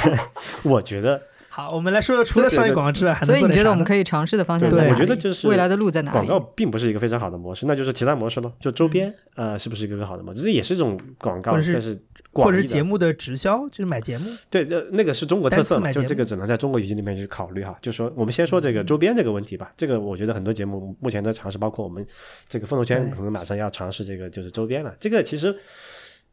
[0.62, 1.18] 我觉得
[1.48, 4.92] 好，我们来说说除了商业广告之外，还能所以你觉得我们可以尝试的方向对在哪里？
[4.92, 6.26] 我觉得就是未来的路在哪里？
[6.26, 10.42] 广告并不是一个非常好的模式，那就是其他模式咯，就周边，呃，是不是一个更好的模式？
[10.42, 11.98] 这也是一种广告，是但是
[12.32, 14.24] 或者节目的直销，就是买节目。
[14.48, 17.76] 对，那，那个是中国特色嘛，就这个只能在中国语境里面去考虑哈。
[17.82, 22.06] 就说我们先说这个周边这个问题吧，这个我觉得很多节目目前在尝试，包括我们
[22.48, 24.96] 这个风投圈可能马上要尝试这个就是周边了。
[24.98, 25.54] 这个其实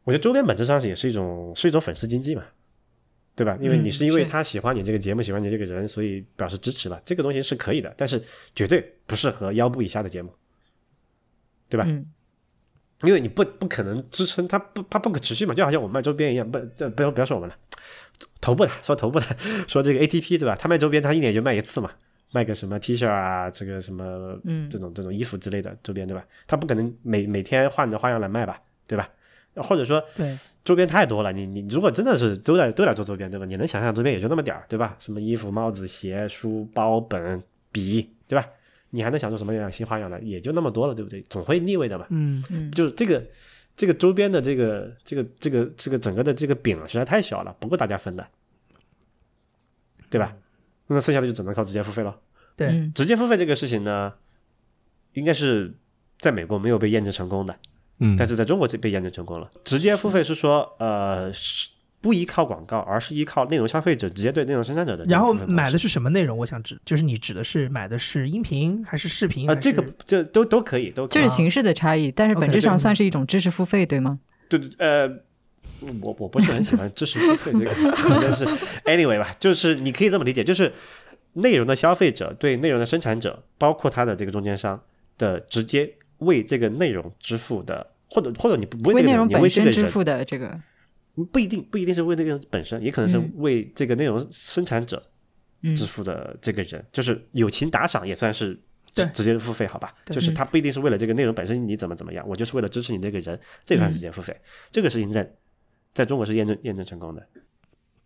[0.04, 2.44] 我觉得周边本质上是也是一种是一种粉丝经济嘛，
[3.36, 3.58] 对吧？
[3.60, 8.22] 因为嗯你是因为他喜欢你这个节目，喜欢你这个人，所以表示支持吧，这个东西是可以的，但是
[8.54, 10.32] 绝对不适合腰部以下的节目，
[11.68, 11.84] 对吧？
[11.86, 12.06] 嗯
[13.02, 17.56] 因为你不不可能支撑它不它不可持续嘛，就好像我们卖周边一样，不这不要不要说我们了，
[18.40, 19.26] 头部的说头部的
[19.66, 20.54] 说这个 ATP 对吧？
[20.54, 21.90] 他卖周边他一年就卖一次嘛，
[22.32, 26.24] 卖个什么 T 恤啊，这个什么嗯这种这种衣服之类的周边对吧？
[26.46, 29.08] 他不可能每每天换着花样来卖吧，对吧？
[29.56, 33.44] 或者说对，周边太多了，你你如果真的是都在都在做周边对吧？
[33.46, 34.94] 你能想象周边也就那么点儿对吧？
[35.00, 37.42] 什么衣服、帽子、鞋、书包、本、
[37.72, 38.46] 笔对吧？
[38.90, 40.18] 你还能想出什么样新花样来？
[40.20, 41.22] 也就那么多了，对不对？
[41.22, 42.06] 总会腻味的吧。
[42.10, 43.24] 嗯，嗯，就是这个
[43.76, 48.26] 这个周边的这个这个这个这个整个的这个饼实在太小了，不够大家分的，
[50.10, 50.36] 对吧？
[50.88, 52.18] 那剩下的就只能靠直接付费了。
[52.56, 54.12] 对，嗯直接付费这个事情呢，
[55.12, 55.72] 应该是
[56.18, 57.56] 在美国没有被验证成功的，
[58.00, 59.48] 嗯，但是在中国这被验证成功了。
[59.64, 61.68] 直接付费是说，呃，是
[62.00, 65.34] 不依靠广告，而是依靠内容消费者直接对内容生产者的然后。
[65.34, 66.38] 买的是什么内容？
[66.38, 69.48] 我想指，就是你指的是买的是音频还是视频？
[69.48, 74.18] 啊、还这个这都都可以，都可以这是形式的差异，但是本质上算是一种知识付费，对吗？
[74.48, 75.08] 对对呃，
[76.02, 77.70] 我我不是很喜欢知识付费这个，
[78.22, 78.44] 但是
[78.84, 80.72] anyway 吧，就是你可以这么理解，就是
[81.34, 84.80] 内容的消费者对内容的生产者，包括他的这个中间商
[85.18, 90.58] 的直接为这个内容支付的，或者或者你不为这个人，你为内容本身支付的这个，
[91.24, 95.02] 不一定不一定是为那个本身，也可能是嗯为这个内容生产者
[95.62, 98.54] 嗯支付的这个人，就是友情打赏也算是
[98.92, 99.94] 直对直接付费，好吧？
[100.06, 104.34] 就是他不一定是为了这个内容本身你怎么怎么样，我就是为了支持你这个人，这段时间付费。
[104.70, 105.30] 这个事情在
[105.92, 107.26] 在中国是验证验证成功的。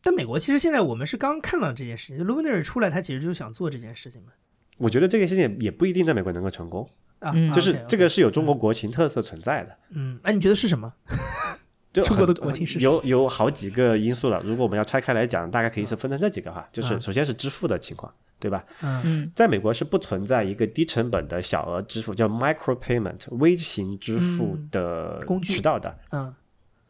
[0.03, 4.33] 但美国其实现在我们是刚看到这件事情就，Luminary 出来，他其实就是想做这件事情嘛。
[4.77, 6.87] 我觉得这个事情也不一定在美国能够成功，
[7.21, 9.75] 啊就是这个是有中国国情特色存在的。
[9.91, 10.93] 嗯，哎，你觉得是什么？
[11.95, 14.41] 就中国的国情是有有好几个因素了。
[14.45, 18.65] 如果我们要拆开来讲，大概可以是分成这几个哈，就是嗯首先是支付的情况，对吧？
[18.83, 26.35] 嗯嗯在美国是不存在一个低成本的小额支付，叫 micro payment 微型支付嗯的工具渠道的，嗯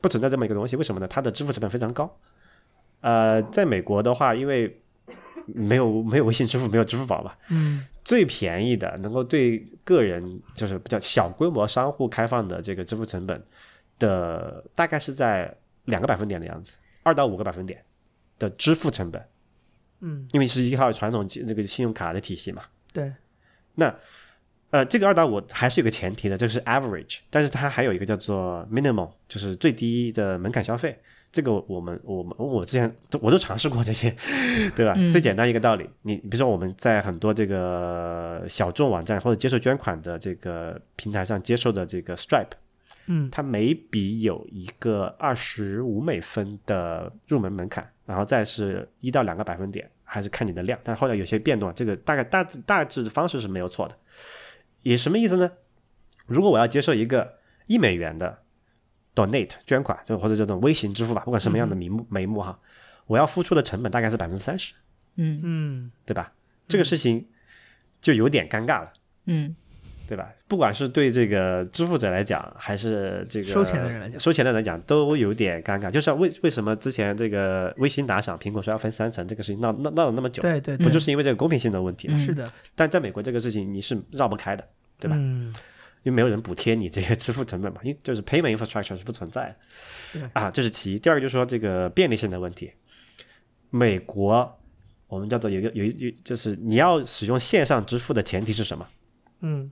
[0.01, 0.75] 不存在这么一个东西。
[0.75, 1.07] 为什么呢？
[1.07, 2.19] 它的支付成本非常高。
[3.03, 4.81] 呃，在美国的话，因为
[5.47, 13.43] 没有没有微信支付，没有支付宝嘛，嗯最便宜的能够对个人就是比较小规模商户开放的这个支付成本
[13.99, 17.85] 的，大概是在两个百分点的样子，二到五个百分点
[18.39, 19.25] 的支付成本，
[20.01, 22.63] 嗯，因为是依靠传统这个信用卡的体系嘛。
[22.93, 23.13] 对，
[23.75, 23.95] 那
[24.71, 30.99] 呃，这个二到五还是有个前提的，这个是 average，但是它还有一个叫做 minimum，就是最低的门槛消费。
[31.31, 34.09] 这个我们我们我之前都我都尝试过这些，
[34.77, 34.95] 对吧？
[34.97, 42.53] 嗯最简单一个道理，你比如说我们在很多这个小众网站或者接受捐款的这个平台上接受的这个 Stripe，
[43.07, 53.97] 嗯它每笔有一个二十五美分的入门门槛，然后再是一到两个百分点，还是看你的量，但后来有些变动，这个大概大致大致的方式是没有错的。
[54.83, 55.51] 也什么意思呢？
[56.27, 58.43] 如果我要接受一个一美元的
[59.15, 62.59] donate 捐款，就或者这种微型支付吧，不管什么样的名目眉目哈，
[63.07, 64.75] 我要付出的成本大概是百分之三十，
[65.17, 66.33] 嗯嗯对吧？
[66.67, 67.29] 这个事情
[68.01, 68.93] 就有点尴尬了。
[69.27, 69.55] 嗯
[70.07, 70.29] 对吧？
[70.47, 75.91] 不管是对这个支付者来讲，还是这个收钱的人来讲收钱的人来讲，都有点尴尬。
[75.91, 82.15] 就是为为什么之前这个微信打赏，苹果说要分三层，这个事情闹闹闹了那么久，对对对，不就是因为这个公平性的问题吗？
[82.17, 84.67] 嗯是的，但在美国这个事情你是绕不开的，
[84.99, 85.17] 对吧？
[85.19, 85.55] 嗯
[86.03, 89.57] 因为没有人补贴你这个支付成本嘛，因为就是 payment infrastructure 是不存在
[90.13, 90.99] 对的啊，这是其一。
[90.99, 92.71] 第二个就是说这个便利性的问题，
[93.71, 94.61] 美国
[95.07, 98.87] 我们叫做有一个有一有就是你要使用线上支付的前提是什么？
[99.41, 99.71] 嗯，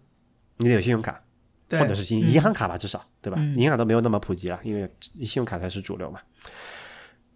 [0.63, 1.23] 你得有信用卡。
[1.71, 3.39] 或者是银银行卡吧，至少对吧？
[3.41, 4.87] 嗯银行都没有那么普及了，因为
[5.23, 6.21] 信用卡才是主流嘛。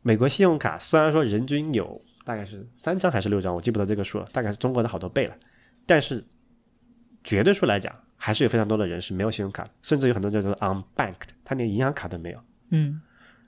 [0.03, 5.35] 美国信用卡虽然说人均有大概是三张还是六张，我记不得这个数了，大概是中国的好多倍了，
[5.87, 6.22] 但是
[7.24, 12.39] 绝对数来讲，还是有非常多的人是没有信用卡，甚至有很多叫做 unbanked，他连银行卡都没有。
[12.72, 13.01] 嗯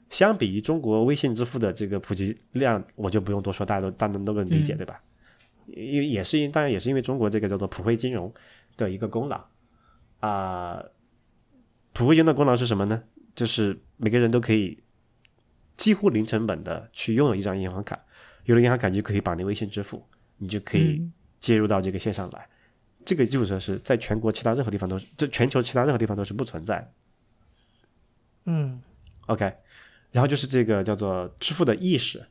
[0.08, 4.98] 相比于中国微信支付的这个普及量，我就不用多说，大家都大家都能理解，对吧？
[5.66, 8.32] 因为也是因当然也是因为中国这个叫做普惠金融
[8.74, 9.38] 的一个功劳
[10.20, 10.82] 啊、
[11.92, 13.02] 普惠金融的功能是什么呢？
[13.34, 14.82] 就是每个人都可以
[15.76, 17.98] 几乎零成本的去拥有一张银行卡，
[18.44, 20.04] 有了银行卡你就可以绑定微信支付，
[20.38, 22.48] 你就可以嗯接入到这个线上来。
[23.04, 26.92] 这个基础设施在全国其他任何地方都是，这全球其他任何地方都是不存在。
[28.44, 28.82] 嗯
[29.26, 29.44] OK，
[30.10, 32.26] 然后就是这个叫做支付的意识，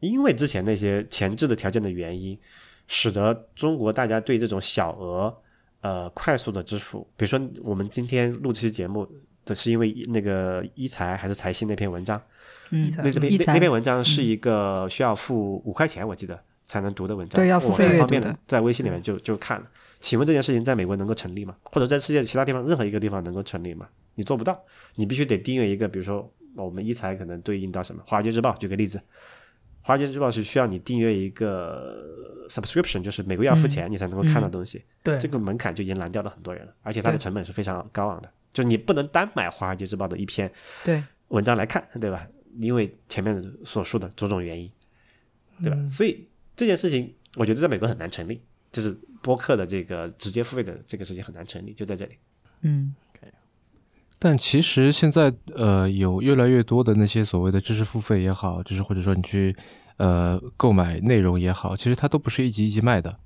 [0.00, 2.38] 因为之前那些前置的条件的原因，
[2.86, 5.42] 使得中国大家对这种小额
[5.84, 9.06] 呃快速的支付，比如说我们今天录这期节目
[9.44, 12.18] 的是因为那个一财还是财新那篇文章，
[12.70, 19.66] 嗯那这篇那那篇文章是一个需要付五块钱，我记得才能读的文章，对要付费我很方便阅读的在微信里面就就看了。
[20.00, 21.54] 请问这件事情在美国能够成立吗？
[21.64, 23.86] 或者在世界其他地方任何一个地方能够成立吗？
[24.14, 24.58] 你做不到，
[24.94, 28.96] 你必须得订阅一个，比如说我们一财可能对应到什么，《华尔街日报》举个例子，
[29.86, 40.50] 《华尔街日报》是需要你订阅一个 subscription，就是每个月要付钱你才能够看到东西，对，这个门槛就已经拦掉了很多人了，而且它的成本是非常高昂的，就你不能单买《华尔街日报》的一篇
[40.82, 42.26] 对文章来看，对吧？
[42.58, 44.70] 因为前面所述的种种原因，
[45.60, 45.76] 对吧？
[45.78, 46.26] 嗯所以
[46.56, 48.40] 这件事情，我觉得在美国很难成立，
[48.72, 52.16] 就是播客的这个直接付费的这个事情很难成立，就在这里。
[52.62, 52.94] 嗯
[54.24, 59.54] 但其实现在呃有越来越多的那些所谓的知识付费也好，就是或者说你去
[59.98, 63.18] 呃购买内容也好，其实它都不是一集一集卖的，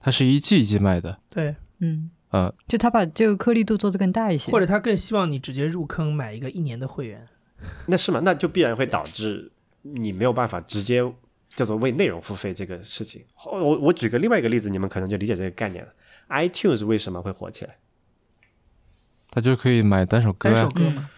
[0.00, 1.18] 它是一季一季卖的。
[1.28, 7.28] 对，嗯，呃，就他把这个颗粒度做得更大一些，或者他更希望你直接入坑买一个一年的会员。
[7.84, 8.22] 那是吗？
[8.24, 9.52] 那就必然会导致
[9.82, 11.02] 你没有办法直接
[11.54, 13.22] 叫做为内容付费这个事情。
[13.44, 15.92] 我我我举个另外一个例子，你们可能就理解这个概念了。
[16.30, 17.76] iTunes 为什么会火起来？
[19.36, 20.72] 它就可以买单首歌单首啊。
[20.74, 21.10] 歌嘛，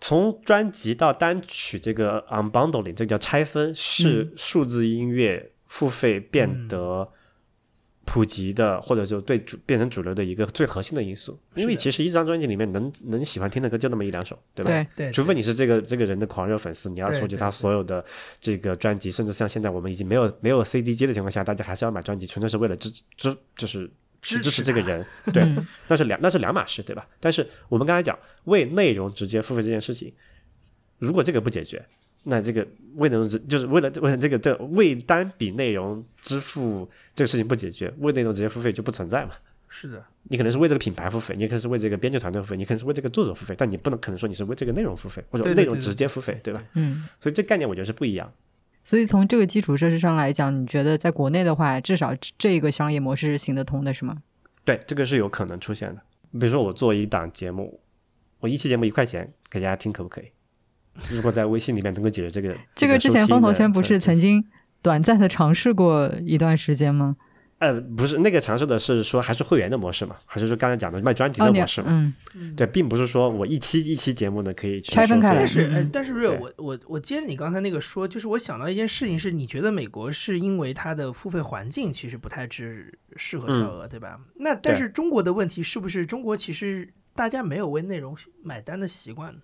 [0.00, 7.06] 从专辑到单曲这个 unbundling，这个叫拆分，是数字音乐付费变得
[8.06, 11.38] 普及的，或者就对主变成主流的一个最核心的因素。
[11.54, 14.70] 因为其实一张专辑里面能能喜欢听的歌就那么一两首，对吧？
[14.70, 18.02] 对对，除非你是这个这个人的狂热粉丝，你要收集他所有的
[18.40, 23.90] 这个专辑，甚至像现在我们已经没有没有 CD 机的情况下，大家还是要买专辑，纯粹是为了支支就是
[24.26, 27.06] 支支持这个人，对，嗯那是两那是两码事，对吧？
[27.20, 30.12] 但是我们刚才讲为内容直接付费这件事情，
[30.98, 31.84] 如果这个不解决，
[32.24, 32.66] 那这个
[32.98, 39.32] 为内容直就是为了为了这个这个为单笔内容支付这个事情不解决，为内容直接付费就不存在嘛，
[39.68, 46.62] 是的，你可能是为这个品牌付费，你可能是为这个编剧团队付费，你可能是为这个作者付费，但你不能可能说你是为这个内容付费或者内容直接付费，对吧？
[46.74, 47.06] 嗯。
[47.20, 48.32] 所以这概念我觉得是不一样。
[48.86, 54.18] 所以从这个基础设施上来讲，你觉得在国内的话，至少这这个商业模式是行得通的，是吗？
[54.64, 56.00] 对，这个是有可能出现的。
[56.38, 57.80] 比如说我做一档节目，
[58.38, 60.26] 我一期节目一块钱给大家听，可不可以？
[61.10, 64.44] 如果在微信里面能够解决这个，这个之前风投圈不是曾曾经
[64.80, 67.16] 短暂的尝试过一段时间吗？
[67.58, 71.86] 呃不是那个尝试的是说还是会员的模式嘛，还是说刚才讲的卖专辑的模式嘛？
[72.34, 84.20] 嗯，对，并不是说我一期一期节目呢可以去拆分开来但是，但是瑞，对我我我接着你刚才那个说，就是我想到一件事情，是你觉得美国是因为它的付费环境其实不太适适合小额，对吧？
[84.36, 89.34] 那但是中国的问题是不是中国其实大家没有为内容买单的习惯？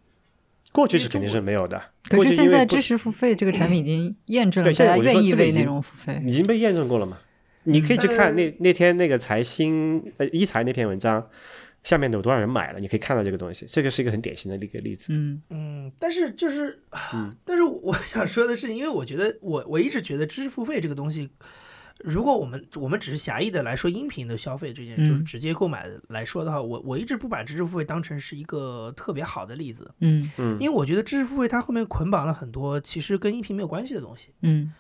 [0.71, 6.23] 过去是肯定是没有的，可过是现在知识付费这个产品已经验证了对现在大家愿意为内容付费。
[6.27, 7.19] 已经被验证过了嘛？
[7.65, 11.29] 你可以去看呃那那天那个财新呃一财那篇文章，
[11.85, 15.07] 下面有多少人买了，你可以看到这个东西，这个是一个很典型的一个例子。
[15.11, 15.43] 嗯。
[15.51, 16.81] 嗯，但是就是，
[17.15, 17.35] 嗯。
[17.45, 21.29] 但是我 想说的是，因为我觉得我我一直觉得知识付费这个东西，
[21.99, 30.31] 如果我们我们只是狭义的来说音频的消费这件，嗯就是直接购买来说的话，我我一直不把知识付费当成是一个特别好的例子，嗯。
[30.39, 30.57] 嗯。
[30.61, 34.31] 因为我觉得知识付费它后面捆绑了很多其实跟音频没有关系的东西。
[34.43, 34.73] 嗯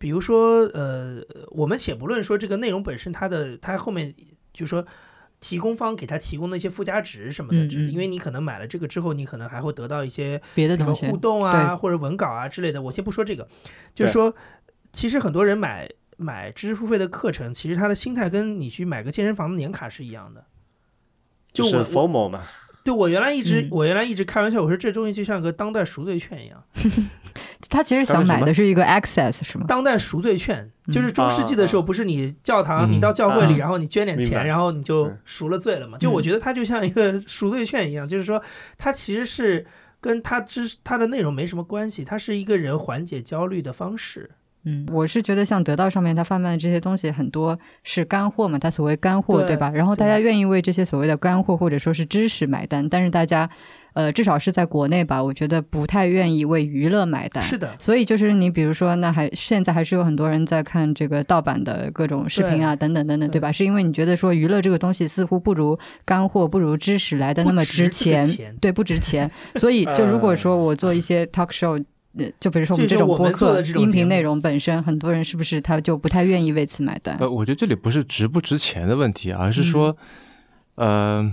[0.00, 1.20] 比如说，呃，
[1.50, 4.14] 我们且不论说这个内容本身它的它后面
[4.50, 4.82] 就是说
[5.40, 12.80] 提供方给它提供的一些附加值什么的，嗯嗯因为你可能买了这个之后，你可能还会得到一些别的东西互动啊或者文稿啊之类的。
[12.80, 13.46] 我先不说这个，
[13.94, 14.34] 就是说，
[14.90, 15.86] 其实很多人买
[16.16, 20.46] 买知识付费的课程，其实他的心态跟你去买个健身房的年卡是一样的。
[21.52, 22.42] 就就是 FOMO 嘛，
[22.82, 26.62] 对我原来一直、嗯我原来一直开玩笑，我说这东西就像个当代赎罪券一样。
[27.68, 29.66] 他其实想买的是一个 access 是吗？
[29.68, 35.98] 当代赎罪券嗯就是中世纪的时候，不是你教堂，你到教会里，嗯然后你捐点钱，然后你就嗯赎了罪了嘛？
[35.98, 38.42] 就我觉得它就像一个 赎罪券一样，就是说
[38.78, 39.66] 它其实是
[40.00, 44.30] 跟它知它的内容没什么关系，它是一个人缓解焦虑的方式。
[44.64, 49.70] 嗯，我是觉得像得到上面他贩卖的这些东西很多是干货嘛，他所谓干货对对吧？
[49.70, 53.48] 然后大家愿意为这些所谓的干货或者说是知识买单，但是大家
[53.94, 57.42] 呃至少是在国内吧，我觉得不太愿意为娱乐买单。
[57.42, 63.50] 是的，所以就是你比如说，那还现在还是有很多人在看这个盗版的各种视频啊，等等等等，对吧？
[63.50, 68.22] 是因为你觉得说娱乐这个东西似乎不如干货、不如知识来的那么值钱
[68.60, 69.30] 对，不值钱。
[69.54, 71.82] 所以 就如果说我做一些 talk show。
[72.18, 77.16] 呃，就比如说我们这种播客音频内容本身，很多人是不是他就不太愿意为此买单？
[77.20, 79.96] 呃，我觉得这里不是值不值钱的问题，而是说，
[80.74, 81.32] 呃，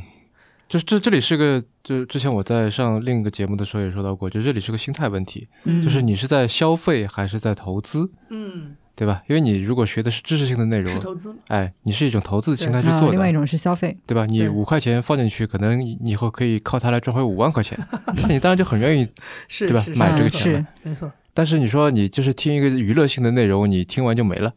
[0.67, 9.21] 就是这这里是个，就之前我在上另一个节目的时候也说到过，就这里是个心态问题，嗯，就是你是在消费还是在投资，嗯，对吧？
[9.27, 14.25] 因为你如果学的是知识性的内容是，投资，哎，你是一种投资的心态去啊，做的，另外一种是消费，对吧？
[14.25, 17.77] 你五块钱放进去，可能你以后可以靠它来赚回五万块钱，
[18.17, 19.07] 那你当然就很愿意。
[19.47, 24.51] 是对吧买这个钱了没错，但是你说你就是听一个娱乐性的内容，你听完就没了，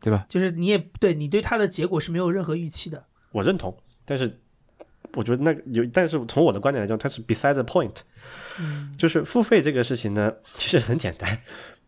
[0.00, 0.24] 对吧？
[0.30, 3.04] 就是你也对你对它的结果是没有任何预期的。
[3.32, 4.40] 我认同，但是
[5.12, 7.94] 我觉得那有，但是从我的观点来讲，它是 beside the point，
[8.58, 11.38] 嗯，就是付费这个事情呢，其实很简单，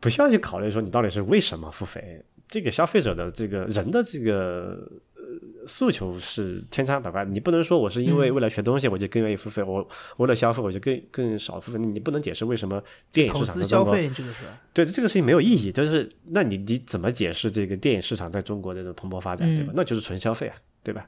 [0.00, 4.90] 不需要去考虑说你到底是为什么付费，这个消费者的这个人的这个。
[5.22, 8.34] 呃，诉求是千差百般，你不能说我是因为嗯。
[8.34, 9.86] 为了学东西我就更愿意付费，我
[10.16, 12.82] 为了消费我就更更少付费，你不能解释为什么
[13.12, 14.38] 电影市场消在中国费这个是
[14.72, 19.72] 对这个事情没有意义，就是那你你怎么解释这个电影市场在中国的这种蓬勃发展，对吧？
[19.72, 19.74] 嗯？
[19.76, 21.06] 那就是纯消费啊，对吧？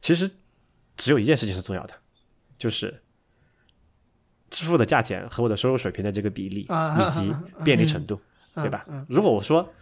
[0.00, 0.30] 其实
[0.96, 1.94] 只有一件事情是重要的，
[2.56, 3.02] 就是
[4.50, 7.34] 支付的价钱和我的收入水平的这个比例啊以及
[7.64, 8.20] 便利程度，
[8.56, 8.84] 对吧？
[8.88, 9.72] 嗯，如果我说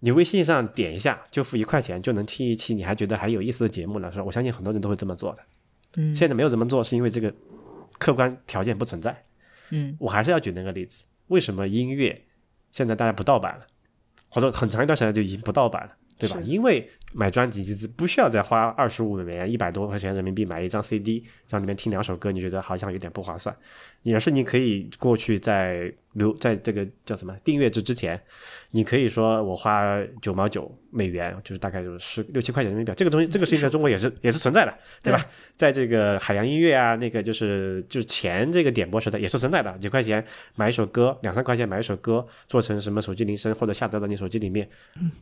[0.00, 5.42] 你微信上点一下就付一块钱就能听一期你还觉得还有意思的节目呢说，我相信很多人都会这么做的。
[5.96, 7.32] 嗯现在没有这么做，是因为这个
[7.98, 9.24] 客观条件不存在。
[9.70, 12.24] 嗯我还是要举那个例子，为什么音乐
[12.70, 13.66] 现在大家不盗版了，
[14.28, 16.38] 或者很长一段时间就已经不盗版了，对吧？
[16.44, 23.54] 因为买专辑其实不需要再花二十五美元、一百多块钱人民币买一张 CD，让里面听两首歌，你觉得好像有点不划算。
[24.02, 28.20] 也是你可以过去在留在这个叫什么订阅制之前，
[28.70, 35.24] 你可以说我花九毛九美元，就是大概就是十六七块钱人民币，这个东西这个事情在中国也是也是存在的，对吧？
[35.56, 44.68] 在这个海洋音乐啊，那个就是就是前这个点播时代也是存在的，几块钱买一首歌，两三块钱买一首歌，做成什么手机铃声或者下载到你手机里面，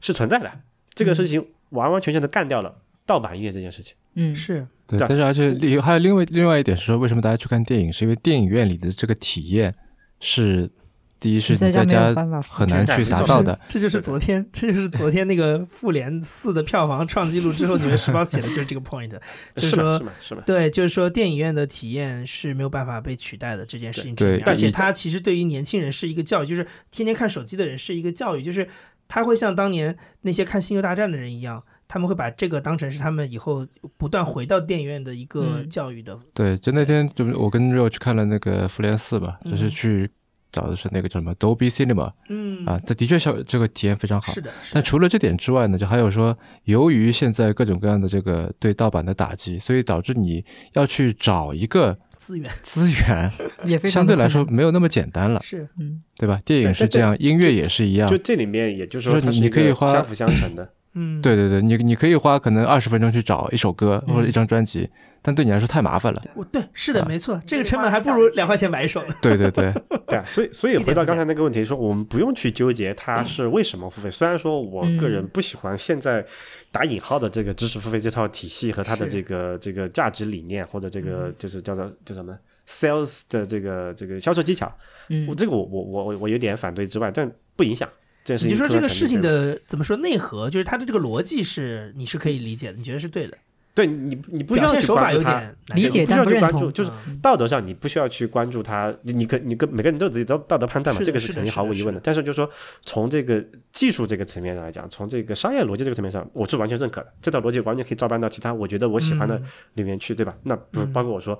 [0.00, 0.50] 是存在的。
[0.96, 2.74] 这个事情完完全全的干掉了
[3.06, 3.94] 盗版音乐这件事情。
[4.14, 4.34] 嗯。
[4.34, 4.66] 是。
[4.88, 9.74] 对，但是而且另还有另外另外一点是说，为什么大家去看电影，是因为电影院里的这个体验
[10.20, 10.70] 是
[11.18, 12.14] 第一是你在家
[12.48, 19.10] 很难去达到的， 这就是昨天，这就是昨天那个《复联四》的票房创纪录之后，《纽约时报》写的就是这个 point，
[19.56, 19.74] 就是？
[20.20, 20.40] 说？
[20.46, 24.14] 对，就是说电影院的体验是没有办法被取代的这件事情。
[24.14, 28.68] 对而且它其实对于年轻人是一个教育，就是天天看手机的人是一个教育，就是
[29.08, 36.18] 他会像当年那些看《星球大战》的人一样，他们会把这个当成是他们以后不断回到电影院的一个嗯教育的。
[36.34, 40.10] 对，就那天就我跟 Rio 去看了那个《复联四》吧，就是嗯去
[40.52, 44.40] 找的是那个叫什么 Dolby Cinema 嗯啊，它的确效这个体验非常好是。
[44.40, 53.30] 的，是的，但除了这点之外呢，就还有说，由于现在各种各样的这个对盗版的打击，所以导致你要去找一个资源资源，
[53.64, 56.40] 也非常相对来说没有那么简单了，是嗯对吧？
[56.44, 58.16] 电影是这样，音乐也是一样就。
[58.18, 60.68] 这里面，也就是说，你可以花相辅相成的。
[60.94, 64.88] 嗯，对对对，你你可以花可能二十分钟去找一首歌嗯或者一张专辑，
[65.26, 66.22] 但对你来说太麻烦了。
[66.36, 69.14] 我对是的，啊没错，这个成本还不如两块钱买一首呢。
[69.20, 69.74] 对对对，
[70.06, 74.08] 对啊，所以所以回到刚才那个问题，说我们不用去纠结它是为什么付费。
[74.08, 76.24] 虽然说我个人不喜欢现在
[76.70, 82.32] 打引号的这个知识付费这套体系和它的这个这个价值理念，或者这个就是叫做叫什么
[82.68, 84.72] sales 的这个这个销售技巧，
[85.08, 87.88] 嗯我这个我我我我我有点反对之外，但不影响
[88.24, 88.58] 这件事你就。
[88.58, 93.36] 说这个事情，的怎么说内核，就是它的这个逻辑是你是可以理解的，你觉得是对的。
[93.76, 95.34] 对你你不需要去关注它。
[95.34, 102.00] 有点难理解不需要去关注，就是嗯道德上你不需要去关注他，你你跟你跟每个人都有自己的道德判断嘛，这个是肯定毫无疑问的。
[102.02, 102.50] 但是就是说，
[102.84, 107.12] 从这个技术这个层面上来讲，从这个商业逻辑这个层面上，我是完全认可的。
[107.20, 110.34] 这套逻辑完全可以照搬到其他我觉得我喜欢的嗯里面去，对吧？
[110.44, 111.38] 那不嗯包括我说，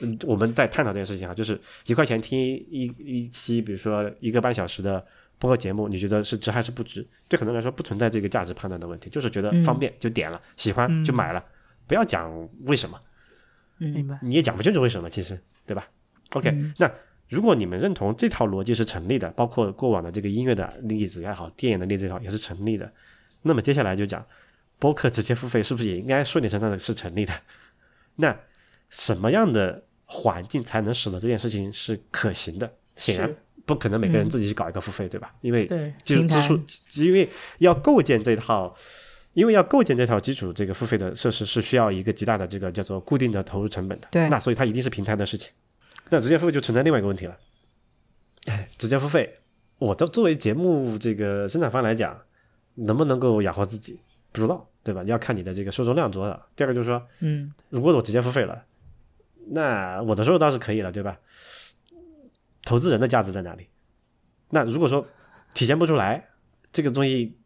[0.00, 5.04] 嗯，我们在探讨这件事情啊，就是一块钱听一一期，比如说一个半小时的。
[5.38, 7.06] 播客节目，你觉得是值还是不值？
[7.28, 11.44] 对很多人来说，不存在这个价值判断的问题，就是觉得嗯方便就点了，喜欢就买了，
[11.86, 13.00] 不要讲为什么。
[13.78, 14.18] 嗯明白。
[14.22, 15.86] 你也讲不清楚为什么，其实对吧
[16.30, 16.90] ？OK，、嗯那
[17.28, 22.90] 如果你们认同这套逻辑是成立的，包括过往的这个音乐的例子也好，电影的例子也好，也是成立的，
[23.42, 24.24] 那么接下来就讲
[24.78, 27.32] 播客直接付费是不是也应该顺理成章的是成立的？
[28.16, 28.34] 那
[28.88, 32.72] 什么样的环境才能使得这件事情是可行的？
[32.94, 35.34] 显然不可能每个人嗯自己去搞一个付费，对吧？
[35.42, 37.28] 因为对，平台技术技术，因为
[37.58, 38.74] 要构建这套，
[39.36, 44.08] 因为要构建这套基础这个付费的设施是需要一个极大的这个叫做固定的投入成本的。
[44.10, 45.52] 对那所以它一定是平台的事情。
[46.08, 47.36] 那直接付费就存在另外一个问题了，
[48.46, 49.34] 哎，直接付费，
[49.76, 52.18] 我的作为节目这个生产方来讲，
[52.76, 54.00] 能不能够养活自己，
[54.32, 55.02] 不知道，对吧？
[55.04, 56.48] 要看你的这个受众量多少。
[56.56, 58.64] 第二个就是说，嗯如果我直接付费了，
[59.50, 61.18] 那我的收入倒是可以了，对吧？
[62.64, 63.68] 投资人的价值在哪里？
[64.48, 65.06] 那如果说
[65.52, 66.30] 体现不出来，
[66.72, 67.36] 这个东西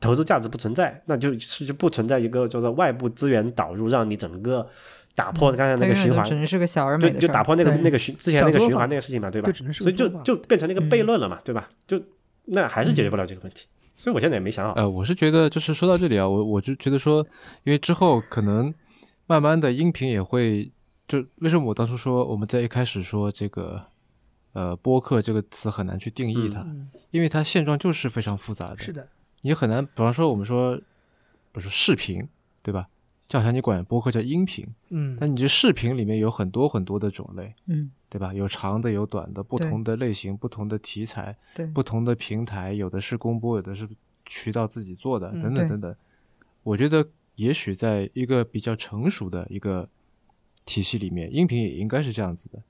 [0.00, 4.66] 投资价值不存在，那就是就不存在一个叫做外部资源导入，让你整个
[5.14, 6.16] 打破刚才那个循环。
[6.16, 9.52] 它永远都只，能是个小而美对，的事儿就打破那个那个循之前那个循环那个事情嘛，对吧？
[9.72, 11.68] 所以就就变成那个悖嗯论了嘛，对吧？
[11.86, 12.00] 就
[12.46, 13.66] 那还是解决不了这个问题。
[13.96, 14.72] 所以我现在也没想好。
[14.76, 17.26] 呃，我是觉得就是说到这里啊，我我就觉得说，
[17.64, 18.72] 因为之后可能
[19.26, 20.72] 慢慢的音频也会，
[21.06, 23.84] 就为什么我当初说我们在一开始说这个
[24.54, 29.06] 呃播客这个词很难去定义它，嗯，因为它现状就是非常复杂的，是的，
[29.42, 30.80] 你很难，比方说我们说
[31.52, 32.28] 不是视频，
[32.62, 32.86] 对吧？
[33.26, 38.34] 就好像你管播客叫音频，嗯，但你这视频里面有很多很多的种类，嗯对吧？
[38.34, 43.88] 有长的，有短的，不同的类型，不同的题材，对不同的平台，有的是公播，有的是
[44.26, 45.94] 渠道自己做的，等等等等。
[46.64, 49.88] 我觉得也许在一个比较成熟的一个
[50.64, 52.60] 体系里面，音频也应该是这样子的，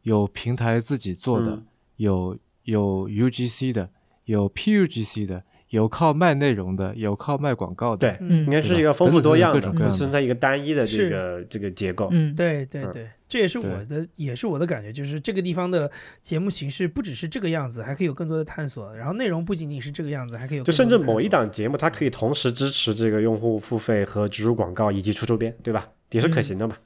[0.00, 1.66] 有平台自己做的，嗯
[1.96, 3.90] 有有 UGC 的，
[4.24, 8.08] 有 PUGC 的，有靠卖内容的，有靠卖广告的。
[8.08, 12.08] 对，嗯应该是一个丰富多样的，不存在一个单一的这个这个结构。
[12.12, 15.90] 嗯，嗯对对对，这也是我的，也是我的感觉，就是这个地方的
[16.22, 18.94] 节目形式不只是这个样子，还可以有更多的探索。
[18.94, 25.88] 然后内容不仅仅是这个样子，还可以有就甚至更多的探索某一档节目，它可以同时支持这个用户付费和植入广告以及出周边，对吧？
[26.12, 26.76] 也是可行的嘛。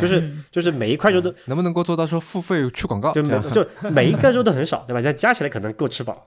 [0.00, 3.12] 就是嗯就是每一块肉都能不能够做到说付费去广告？
[3.12, 5.02] 就每就每一个肉都很少，对吧？
[5.04, 6.26] 但加起来可能够吃饱，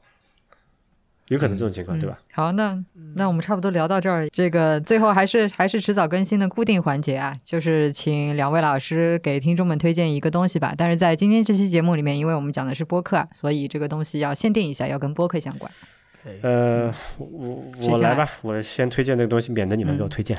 [1.29, 2.15] 有可能这种情况，对吧？
[2.19, 2.83] 嗯好，那
[3.15, 10.73] 那我们差不多聊到这儿，这个最后还是还是迟早更新的固定环节啊，就是请两位老师给听众们推荐一个东西吧。
[10.77, 15.71] 但是在今天这期节目里面，因为我们讲的是播客啊，所以这个东西要限定一下，要跟播客相关。
[16.41, 20.37] 呃，我我来吧，我先推荐这个东西，免得你们给我推荐。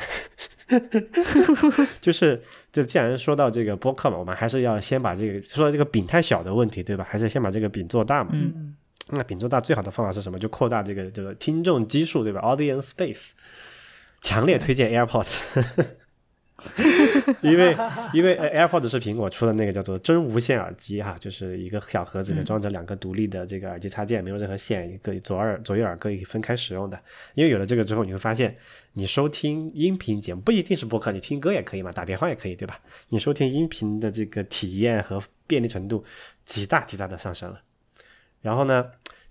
[2.01, 2.40] 就是，
[2.73, 7.06] 就既然说到这个播客嘛，我们还是要先把这个说到这个饼太小的问题，对吧？
[7.06, 8.31] 还是先把这个饼做大嘛。
[8.32, 8.74] 嗯嗯
[9.10, 10.39] 那饼做大最好的方法是什么？
[10.39, 13.31] 就扩大这个这个听众基数，对吧？Audience space。
[14.22, 15.39] 强烈推荐 AirPods。
[17.43, 17.76] 因为
[18.14, 26.98] 因为 AirPods 是苹果出的那个叫做真无线耳机哈，就是一个小盒子里面装着两个独立的这个耳机插件，没有任何线，一个左耳左右耳可以分开使用的。
[27.35, 28.56] 因为有了这个之后，你会发现
[28.93, 32.78] 你收听音频节目不一定是播客，你听歌也可以嘛，打电话也可以，对吧？
[33.09, 36.05] 你收听音频的这个体验和便利程度
[36.47, 37.60] 极大极大的上升了。
[38.44, 38.84] 然后呢？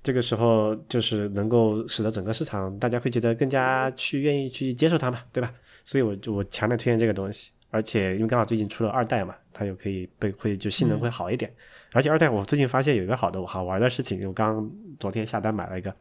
[0.06, 5.50] 这个时候就是能够使得整个市场大家会觉得更加去愿意去接受它嘛，对吧？
[5.86, 11.54] 所以我就我强烈推荐这个东西，而且因为刚好最近出了二代嘛，它又可以被会就性能会好一点。
[11.92, 14.68] 而且二代我最近发现有一个好的好玩的事情，我刚
[15.00, 15.94] 昨天下单买了一个，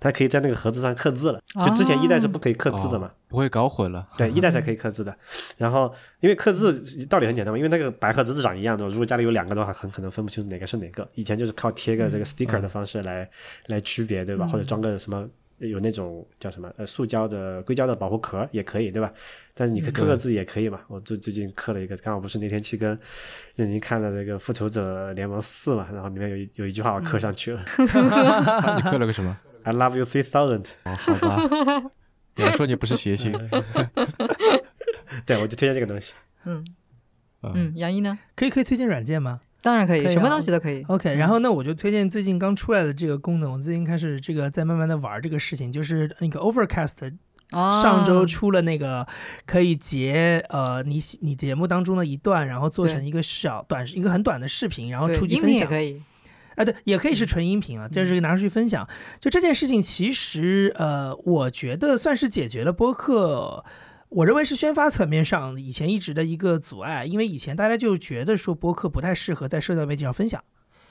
[0.00, 1.38] 它可以在那个盒子上刻字了。
[1.62, 4.08] 就之前一代是不可以刻字的嘛，不会搞混了。
[4.16, 5.14] 对，一代才可以 刻字的。
[5.58, 11.06] 然后因为刻字道理很简单嘛，因为那个白盒子是长一样的，如果家里有两个的话，很可能分不清哪个是哪个。
[11.14, 13.28] 以前就是靠贴个这个 sticker 的方式来
[13.66, 14.46] 来区别，对吧？
[14.46, 15.28] 或者装个什么。
[15.58, 19.12] 有那种叫什么呃塑胶的硅胶的保护壳也可以，对吧？
[19.54, 20.80] 但是你刻个字也可以嘛。
[20.88, 22.98] 我最最近刻了一个，刚好不是那天去跟
[23.54, 27.64] 任宁看了那个《复仇者联盟四》嘛，然后里面有一有一句话我刻上去了。
[27.78, 30.66] 你刻了个什么？I love you three thousand。
[30.84, 31.90] 哦，好吧。
[32.36, 33.32] 我说你不是谐星？
[35.24, 36.14] 对，我就推荐这个东西。
[36.44, 36.62] 嗯
[37.42, 38.18] 嗯，杨一呢？
[38.34, 39.40] 可以可以推荐软件吗？
[39.66, 40.84] 当然可以，什么东西都可以。
[40.84, 43.52] OK，然后那我就推荐最近刚出来的这个功能。
[43.52, 47.12] 我最近开始这个在慢慢的玩这个事情，就是那个 Overcast，
[47.50, 49.04] 上周出了那个
[49.44, 55.66] 可以截呃你你节目当中的一段，然后做成一个小短一个很短的视频，然后出去分享。
[55.66, 56.00] 可以。
[56.54, 58.88] 哎，对，也可以是纯音频啊，就是拿出去分享。
[59.18, 63.64] 就这件事情，其实呃，我觉得算是解决了播客。
[64.08, 70.42] 我认为是宣发层面上以前一直的一个阻碍，因为以前大家就觉得说播客不太适合在社交媒体上分享，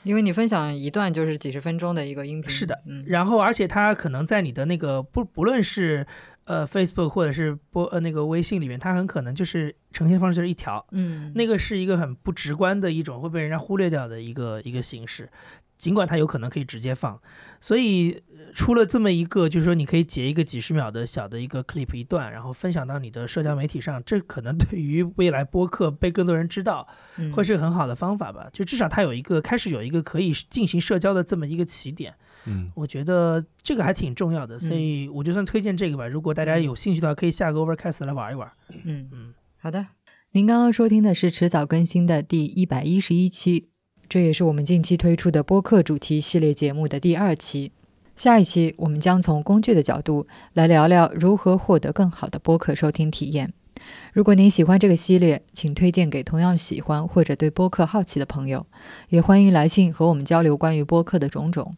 [0.04, 2.50] 因为你分享一段就是几十分钟的一个音频。
[2.50, 6.06] 是的，嗯，然后而且它可能在你的那个不不论是
[6.44, 15.30] 呃 Facebook 或者是播呃那个微信里面，它很可能就是呈现方式就是一条，嗯，那个是一个很不直观的一种会被人家忽略掉的一个一个形式。
[15.78, 17.20] 尽管它有可能可以直接放，
[17.60, 18.22] 所以
[18.54, 26.88] 出了这么一个，就是说你可以截一个几十秒的小的一个 clip 一段，然后分享到你的社交媒体上，这可能对于未来播客被更多人知道，
[27.34, 28.50] 会是很好的方法吧。
[28.54, 32.14] 就至少它有一个开始有一个可以进行社交的这么一个起点。
[32.46, 36.08] 嗯，我觉得这个还挺重要的，所以我就算推荐这个吧。
[36.08, 38.50] 如果大家有兴趣的话，可以下个 Overcast 来玩一玩。
[38.84, 39.88] 嗯嗯，好的。
[40.32, 43.70] 您刚刚收听的是迟早更新的第一百一十一期。
[44.08, 47.72] 这也是我们近期推出的播客主题系列节目的第二期。
[48.16, 53.52] 下一期我们将从工具的角度来聊聊如何获得更好的播客收听体验。
[54.14, 58.66] 如果您喜欢这个系列，请推荐给同样喜欢或者对播客好奇的朋友。
[59.10, 61.76] 也欢迎来信和我们交流关于播客的种种。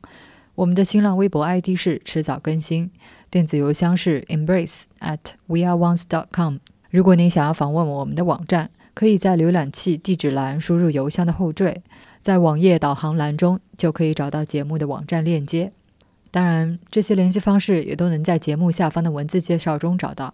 [0.55, 2.91] 我们的新浪微博 ID 是迟早更新，
[3.31, 6.57] 电子邮箱是 embrace at weareones.com。
[6.91, 11.81] 如果您想要访问我们的网站，可以在浏览器地址栏输入邮箱的后缀。
[12.27, 15.71] 在网页导航栏中就可以找到节目的网站链接，
[16.29, 20.33] 当然这些联系方式也都能在节目下方的文字介绍中找到。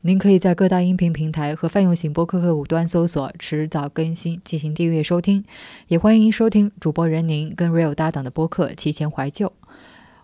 [0.00, 5.44] 您可以在各大音频平台和泛用型播客客户端搜索“迟早更新”进行订阅收听，
[5.88, 9.48] 也欢迎收听主播任宁跟 Real 搭档的播客《提前怀旧》。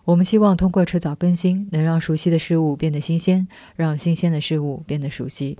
[0.03, 5.59] 我们希望通过迟早更新，能让熟悉的事物变得新鲜，让新鲜的事物变得熟悉。